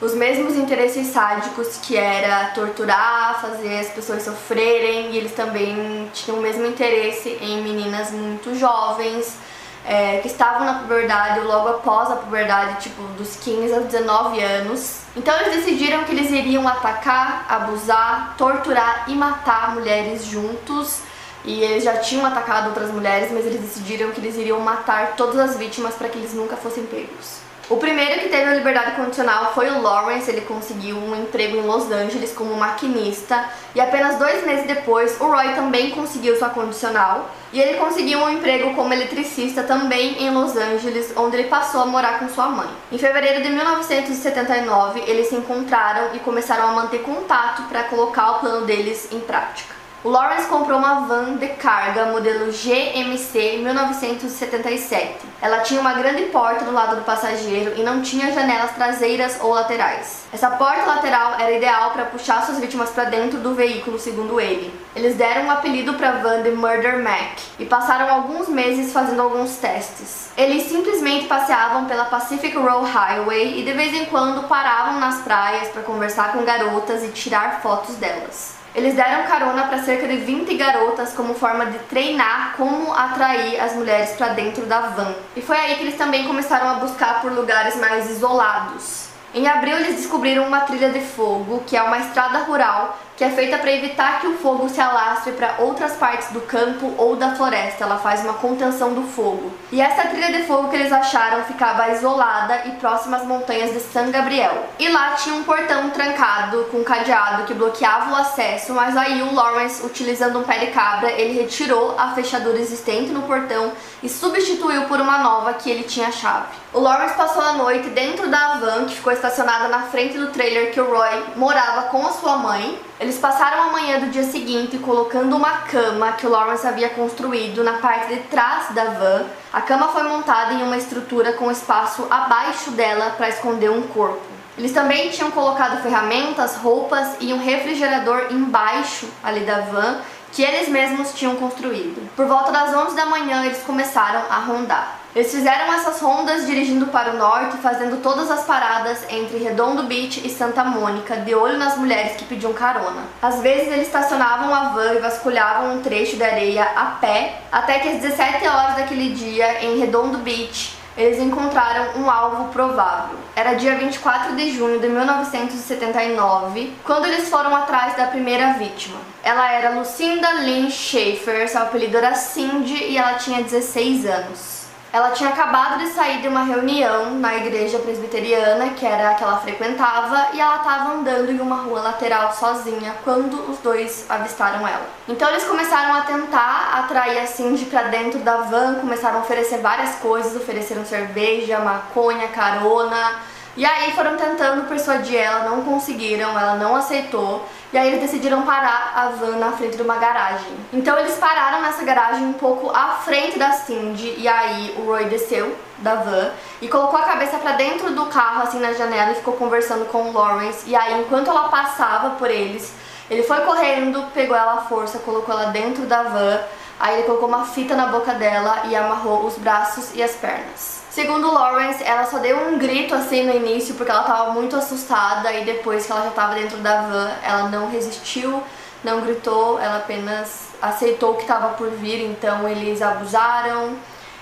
os 0.00 0.14
mesmos 0.14 0.56
interesses 0.56 1.06
sádicos 1.06 1.78
que 1.82 1.96
era 1.96 2.50
torturar, 2.54 3.40
fazer 3.40 3.80
as 3.80 3.88
pessoas 3.88 4.22
sofrerem, 4.22 5.12
e 5.12 5.16
eles 5.16 5.32
também 5.32 6.10
tinham 6.12 6.38
o 6.38 6.42
mesmo 6.42 6.66
interesse 6.66 7.30
em 7.40 7.62
meninas 7.62 8.10
muito 8.10 8.54
jovens, 8.54 9.38
é, 9.86 10.18
que 10.18 10.26
estavam 10.26 10.66
na 10.66 10.80
puberdade 10.80 11.40
ou 11.40 11.46
logo 11.46 11.68
após 11.68 12.10
a 12.10 12.16
puberdade, 12.16 12.82
tipo 12.82 13.02
dos 13.16 13.36
15 13.36 13.72
aos 13.72 13.84
19 13.86 14.42
anos. 14.42 15.00
Então 15.16 15.34
eles 15.40 15.64
decidiram 15.64 16.04
que 16.04 16.12
eles 16.12 16.30
iriam 16.30 16.66
atacar, 16.66 17.46
abusar, 17.48 18.34
torturar 18.36 19.04
e 19.08 19.14
matar 19.14 19.74
mulheres 19.74 20.26
juntos. 20.26 21.00
E 21.44 21.62
eles 21.62 21.84
já 21.84 21.98
tinham 21.98 22.26
atacado 22.26 22.66
outras 22.66 22.90
mulheres, 22.90 23.30
mas 23.30 23.46
eles 23.46 23.60
decidiram 23.60 24.10
que 24.10 24.20
eles 24.20 24.34
iriam 24.34 24.58
matar 24.58 25.14
todas 25.14 25.38
as 25.38 25.56
vítimas 25.56 25.94
para 25.94 26.08
que 26.08 26.18
eles 26.18 26.34
nunca 26.34 26.56
fossem 26.56 26.84
pegos. 26.84 27.45
O 27.68 27.78
primeiro 27.78 28.20
que 28.20 28.28
teve 28.28 28.48
a 28.48 28.54
liberdade 28.54 28.92
condicional 28.92 29.52
foi 29.52 29.68
o 29.68 29.82
Lawrence, 29.82 30.30
ele 30.30 30.42
conseguiu 30.42 30.96
um 30.96 31.16
emprego 31.16 31.56
em 31.56 31.62
Los 31.62 31.90
Angeles 31.90 32.32
como 32.32 32.54
maquinista 32.54 33.44
e 33.74 33.80
apenas 33.80 34.16
dois 34.20 34.46
meses 34.46 34.68
depois 34.68 35.20
o 35.20 35.24
Roy 35.24 35.52
também 35.54 35.90
conseguiu 35.90 36.38
sua 36.38 36.50
condicional 36.50 37.28
e 37.52 37.60
ele 37.60 37.76
conseguiu 37.76 38.20
um 38.20 38.30
emprego 38.30 38.72
como 38.76 38.94
eletricista 38.94 39.64
também 39.64 40.22
em 40.22 40.30
Los 40.30 40.56
Angeles, 40.56 41.12
onde 41.16 41.38
ele 41.38 41.48
passou 41.48 41.80
a 41.80 41.86
morar 41.86 42.20
com 42.20 42.28
sua 42.28 42.46
mãe. 42.46 42.68
Em 42.92 42.98
fevereiro 42.98 43.42
de 43.42 43.48
1979 43.48 45.02
eles 45.04 45.26
se 45.26 45.34
encontraram 45.34 46.14
e 46.14 46.20
começaram 46.20 46.68
a 46.68 46.72
manter 46.72 47.02
contato 47.02 47.62
para 47.64 47.82
colocar 47.82 48.30
o 48.30 48.38
plano 48.38 48.64
deles 48.64 49.08
em 49.10 49.18
prática. 49.18 49.75
O 50.04 50.10
Lawrence 50.10 50.46
comprou 50.46 50.78
uma 50.78 51.06
van 51.06 51.36
de 51.36 51.48
carga 51.48 52.06
modelo 52.06 52.52
GMC 52.52 53.60
1977. 53.62 55.16
Ela 55.40 55.60
tinha 55.60 55.80
uma 55.80 55.94
grande 55.94 56.24
porta 56.24 56.64
do 56.64 56.70
lado 56.70 56.96
do 56.96 57.02
passageiro 57.02 57.72
e 57.76 57.82
não 57.82 58.02
tinha 58.02 58.30
janelas 58.30 58.72
traseiras 58.72 59.38
ou 59.40 59.52
laterais. 59.52 60.24
Essa 60.32 60.50
porta 60.50 60.84
lateral 60.84 61.34
era 61.40 61.50
ideal 61.50 61.90
para 61.90 62.04
puxar 62.04 62.44
suas 62.44 62.60
vítimas 62.60 62.90
para 62.90 63.04
dentro 63.04 63.38
do 63.38 63.54
veículo, 63.54 63.98
segundo 63.98 64.38
ele. 64.38 64.72
Eles 64.94 65.16
deram 65.16 65.46
um 65.46 65.50
apelido 65.50 65.94
para 65.94 66.10
a 66.10 66.18
van 66.18 66.42
de 66.42 66.50
Murder 66.50 67.02
Mac 67.02 67.38
e 67.58 67.64
passaram 67.64 68.08
alguns 68.08 68.48
meses 68.48 68.92
fazendo 68.92 69.22
alguns 69.22 69.56
testes. 69.56 70.28
Eles 70.36 70.68
simplesmente 70.68 71.26
passeavam 71.26 71.86
pela 71.86 72.04
Pacific 72.04 72.56
Road 72.56 72.90
Highway 72.90 73.60
e 73.60 73.64
de 73.64 73.72
vez 73.72 73.94
em 73.94 74.04
quando 74.04 74.46
paravam 74.46 75.00
nas 75.00 75.22
praias 75.22 75.68
para 75.68 75.82
conversar 75.82 76.32
com 76.32 76.44
garotas 76.44 77.02
e 77.02 77.08
tirar 77.08 77.60
fotos 77.62 77.96
delas. 77.96 78.65
Eles 78.76 78.94
deram 78.94 79.26
carona 79.26 79.68
para 79.68 79.82
cerca 79.82 80.06
de 80.06 80.18
20 80.18 80.54
garotas 80.54 81.14
como 81.14 81.32
forma 81.32 81.64
de 81.64 81.78
treinar 81.88 82.52
como 82.58 82.92
atrair 82.92 83.58
as 83.58 83.72
mulheres 83.72 84.10
para 84.10 84.34
dentro 84.34 84.66
da 84.66 84.80
van. 84.80 85.14
E 85.34 85.40
foi 85.40 85.56
aí 85.56 85.76
que 85.76 85.82
eles 85.82 85.96
também 85.96 86.26
começaram 86.26 86.68
a 86.68 86.74
buscar 86.74 87.22
por 87.22 87.32
lugares 87.32 87.74
mais 87.76 88.10
isolados. 88.10 89.06
Em 89.32 89.48
abril, 89.48 89.78
eles 89.78 89.96
descobriram 89.96 90.46
uma 90.46 90.60
trilha 90.60 90.90
de 90.90 91.00
fogo, 91.00 91.64
que 91.66 91.74
é 91.74 91.82
uma 91.82 91.96
estrada 92.00 92.40
rural 92.40 92.98
que 93.16 93.24
é 93.24 93.30
feita 93.30 93.56
para 93.56 93.72
evitar 93.72 94.20
que 94.20 94.26
o 94.26 94.36
fogo 94.36 94.68
se 94.68 94.80
alastre 94.80 95.32
para 95.32 95.56
outras 95.58 95.92
partes 95.92 96.28
do 96.32 96.40
campo 96.42 96.94
ou 96.98 97.16
da 97.16 97.34
floresta. 97.34 97.84
Ela 97.84 97.96
faz 97.96 98.22
uma 98.22 98.34
contenção 98.34 98.92
do 98.92 99.02
fogo. 99.02 99.50
E 99.72 99.80
essa 99.80 100.08
trilha 100.08 100.30
de 100.32 100.46
fogo 100.46 100.68
que 100.68 100.76
eles 100.76 100.92
acharam 100.92 101.42
ficava 101.44 101.90
isolada 101.92 102.66
e 102.66 102.72
próxima 102.72 103.16
às 103.16 103.24
montanhas 103.24 103.72
de 103.72 103.80
San 103.80 104.10
Gabriel. 104.10 104.66
E 104.78 104.88
lá 104.88 105.12
tinha 105.12 105.34
um 105.34 105.44
portão 105.44 105.88
trancado 105.90 106.64
com 106.70 106.84
cadeado 106.84 107.44
que 107.44 107.54
bloqueava 107.54 108.12
o 108.12 108.16
acesso, 108.16 108.74
mas 108.74 108.96
aí 108.96 109.22
o 109.22 109.34
Lawrence, 109.34 109.84
utilizando 109.84 110.38
um 110.38 110.42
pé 110.42 110.58
de 110.58 110.66
cabra, 110.66 111.10
ele 111.10 111.40
retirou 111.40 111.94
a 111.98 112.10
fechadura 112.10 112.58
existente 112.58 113.10
no 113.10 113.22
portão 113.22 113.72
e 114.02 114.08
substituiu 114.08 114.82
por 114.82 115.00
uma 115.00 115.18
nova 115.18 115.54
que 115.54 115.70
ele 115.70 115.84
tinha 115.84 116.12
chave. 116.12 116.66
O 116.72 116.80
Lawrence 116.80 117.14
passou 117.14 117.42
a 117.42 117.54
noite 117.54 117.88
dentro 117.88 118.28
da 118.28 118.58
van 118.58 118.84
que 118.84 118.94
ficou 118.96 119.12
estacionada 119.12 119.68
na 119.68 119.84
frente 119.84 120.18
do 120.18 120.26
trailer 120.26 120.72
que 120.72 120.80
o 120.80 120.90
Roy 120.90 121.24
morava 121.34 121.84
com 121.88 122.06
a 122.06 122.12
sua 122.12 122.36
mãe. 122.36 122.78
Eles 123.06 123.18
passaram 123.18 123.68
a 123.68 123.70
manhã 123.70 124.00
do 124.00 124.10
dia 124.10 124.24
seguinte 124.24 124.78
colocando 124.78 125.36
uma 125.36 125.58
cama 125.58 126.10
que 126.14 126.26
o 126.26 126.28
Lawrence 126.28 126.66
havia 126.66 126.88
construído 126.88 127.62
na 127.62 127.74
parte 127.74 128.12
de 128.12 128.20
trás 128.22 128.74
da 128.74 128.86
van. 128.86 129.26
A 129.52 129.60
cama 129.60 129.86
foi 129.86 130.02
montada 130.02 130.54
em 130.54 130.64
uma 130.64 130.76
estrutura 130.76 131.32
com 131.34 131.48
espaço 131.48 132.04
abaixo 132.10 132.72
dela 132.72 133.10
para 133.10 133.28
esconder 133.28 133.70
um 133.70 133.82
corpo. 133.82 134.20
Eles 134.58 134.72
também 134.72 135.10
tinham 135.10 135.30
colocado 135.30 135.80
ferramentas, 135.84 136.56
roupas 136.56 137.14
e 137.20 137.32
um 137.32 137.38
refrigerador 137.38 138.26
embaixo 138.32 139.06
ali 139.22 139.44
da 139.44 139.60
van 139.60 139.98
que 140.32 140.42
eles 140.42 140.68
mesmos 140.68 141.12
tinham 141.14 141.36
construído. 141.36 142.08
Por 142.14 142.26
volta 142.26 142.52
das 142.52 142.74
11 142.74 142.94
da 142.94 143.06
manhã, 143.06 143.44
eles 143.44 143.62
começaram 143.62 144.22
a 144.30 144.38
rondar. 144.38 145.00
Eles 145.16 145.30
fizeram 145.30 145.72
essas 145.72 145.98
rondas 145.98 146.44
dirigindo 146.44 146.88
para 146.88 147.12
o 147.12 147.16
norte, 147.16 147.56
fazendo 147.56 148.02
todas 148.02 148.30
as 148.30 148.44
paradas 148.44 149.02
entre 149.08 149.38
Redondo 149.38 149.84
Beach 149.84 150.20
e 150.22 150.28
Santa 150.28 150.62
Mônica, 150.62 151.16
de 151.16 151.34
olho 151.34 151.56
nas 151.56 151.78
mulheres 151.78 152.16
que 152.16 152.26
pediam 152.26 152.52
carona. 152.52 153.02
Às 153.22 153.40
vezes 153.40 153.68
eles 153.68 153.86
estacionavam 153.86 154.54
a 154.54 154.68
van 154.74 154.92
e 154.92 154.98
vasculhavam 154.98 155.76
um 155.76 155.80
trecho 155.80 156.16
de 156.16 156.22
areia 156.22 156.64
a 156.76 156.84
pé, 157.00 157.40
até 157.50 157.78
que 157.78 157.88
às 157.88 158.02
17 158.02 158.46
horas 158.46 158.76
daquele 158.76 159.14
dia, 159.14 159.64
em 159.64 159.78
Redondo 159.78 160.18
Beach, 160.18 160.76
eles 160.96 161.18
encontraram 161.18 162.00
um 162.00 162.10
alvo 162.10 162.52
provável. 162.52 163.16
Era 163.34 163.54
dia 163.54 163.76
24 163.76 164.34
de 164.34 164.50
junho 164.56 164.80
de 164.80 164.88
1979, 164.88 166.72
quando 166.84 167.06
eles 167.06 167.28
foram 167.28 167.54
atrás 167.54 167.96
da 167.96 168.06
primeira 168.06 168.54
vítima. 168.54 168.98
Ela 169.22 169.52
era 169.52 169.70
Lucinda 169.70 170.32
Lynn 170.40 170.70
Schaefer, 170.70 171.48
seu 171.48 171.62
apelido 171.62 171.98
era 171.98 172.14
Cindy 172.14 172.82
e 172.84 172.96
ela 172.96 173.14
tinha 173.14 173.42
16 173.42 174.06
anos. 174.06 174.55
Ela 174.92 175.10
tinha 175.10 175.30
acabado 175.30 175.78
de 175.78 175.88
sair 175.88 176.22
de 176.22 176.28
uma 176.28 176.44
reunião 176.44 177.14
na 177.16 177.34
igreja 177.36 177.78
presbiteriana, 177.78 178.70
que 178.70 178.86
era 178.86 179.10
a 179.10 179.14
que 179.14 179.22
ela 179.22 179.38
frequentava, 179.38 180.28
e 180.32 180.40
ela 180.40 180.56
estava 180.56 180.94
andando 180.94 181.30
em 181.30 181.40
uma 181.40 181.56
rua 181.62 181.80
lateral 181.80 182.32
sozinha 182.32 182.94
quando 183.04 183.50
os 183.50 183.58
dois 183.58 184.06
avistaram 184.08 184.66
ela. 184.66 184.86
Então 185.08 185.28
eles 185.28 185.44
começaram 185.44 185.94
a 185.94 186.02
tentar 186.02 186.80
atrair 186.84 187.18
a 187.18 187.26
Cindy 187.26 187.66
para 187.66 187.82
dentro 187.82 188.20
da 188.20 188.38
van, 188.38 188.76
começaram 188.76 189.18
a 189.18 189.22
oferecer 189.22 189.58
várias 189.58 189.96
coisas, 189.96 190.34
ofereceram 190.36 190.84
cerveja, 190.84 191.58
maconha, 191.58 192.28
carona. 192.28 193.35
E 193.56 193.64
aí 193.64 193.92
foram 193.92 194.16
tentando 194.16 194.68
persuadir 194.68 195.16
ela, 195.16 195.48
não 195.48 195.62
conseguiram, 195.62 196.38
ela 196.38 196.56
não 196.56 196.76
aceitou. 196.76 197.48
E 197.72 197.78
aí 197.78 197.88
eles 197.88 198.00
decidiram 198.00 198.42
parar 198.42 198.92
a 198.94 199.08
van 199.08 199.36
na 199.36 199.52
frente 199.52 199.76
de 199.76 199.82
uma 199.82 199.96
garagem. 199.96 200.52
Então 200.72 200.98
eles 200.98 201.16
pararam 201.16 201.62
nessa 201.62 201.82
garagem 201.82 202.24
um 202.24 202.34
pouco 202.34 202.70
à 202.70 202.98
frente 203.04 203.38
da 203.38 203.52
Cindy 203.52 204.14
e 204.18 204.28
aí 204.28 204.74
o 204.78 204.84
Roy 204.84 205.06
desceu 205.06 205.56
da 205.78 205.94
van 205.94 206.30
e 206.60 206.68
colocou 206.68 206.98
a 206.98 207.02
cabeça 207.02 207.38
para 207.38 207.52
dentro 207.52 207.90
do 207.92 208.06
carro 208.06 208.42
assim 208.42 208.60
na 208.60 208.72
janela 208.72 209.12
e 209.12 209.16
ficou 209.16 209.34
conversando 209.34 209.86
com 209.86 210.10
o 210.10 210.12
Lawrence. 210.12 210.68
E 210.68 210.76
aí 210.76 211.00
enquanto 211.00 211.30
ela 211.30 211.48
passava 211.48 212.10
por 212.10 212.30
eles, 212.30 212.74
ele 213.10 213.22
foi 213.22 213.40
correndo, 213.40 214.04
pegou 214.12 214.36
ela 214.36 214.54
à 214.54 214.62
força, 214.62 214.98
colocou 214.98 215.34
ela 215.34 215.50
dentro 215.50 215.86
da 215.86 216.02
van. 216.02 216.40
Aí 216.78 216.96
ele 216.98 217.02
colocou 217.04 217.28
uma 217.28 217.46
fita 217.46 217.74
na 217.74 217.86
boca 217.86 218.12
dela 218.14 218.62
e 218.66 218.76
amarrou 218.76 219.26
os 219.26 219.36
braços 219.38 219.94
e 219.94 220.02
as 220.02 220.12
pernas. 220.12 220.82
Segundo 220.90 221.32
Lawrence, 221.32 221.82
ela 221.82 222.06
só 222.06 222.18
deu 222.18 222.48
um 222.48 222.58
grito 222.58 222.94
assim 222.94 223.24
no 223.24 223.34
início 223.34 223.74
porque 223.74 223.90
ela 223.90 224.02
estava 224.02 224.30
muito 224.32 224.56
assustada 224.56 225.32
e 225.32 225.44
depois 225.44 225.84
que 225.84 225.92
ela 225.92 226.02
já 226.02 226.08
estava 226.08 226.34
dentro 226.34 226.58
da 226.58 226.82
van, 226.82 227.10
ela 227.22 227.48
não 227.48 227.70
resistiu, 227.70 228.42
não 228.82 229.00
gritou, 229.00 229.58
ela 229.58 229.76
apenas 229.76 230.48
aceitou 230.60 231.12
o 231.12 231.14
que 231.16 231.22
estava 231.22 231.54
por 231.54 231.68
vir, 231.70 232.02
então 232.02 232.48
eles 232.48 232.80
abusaram, 232.80 233.76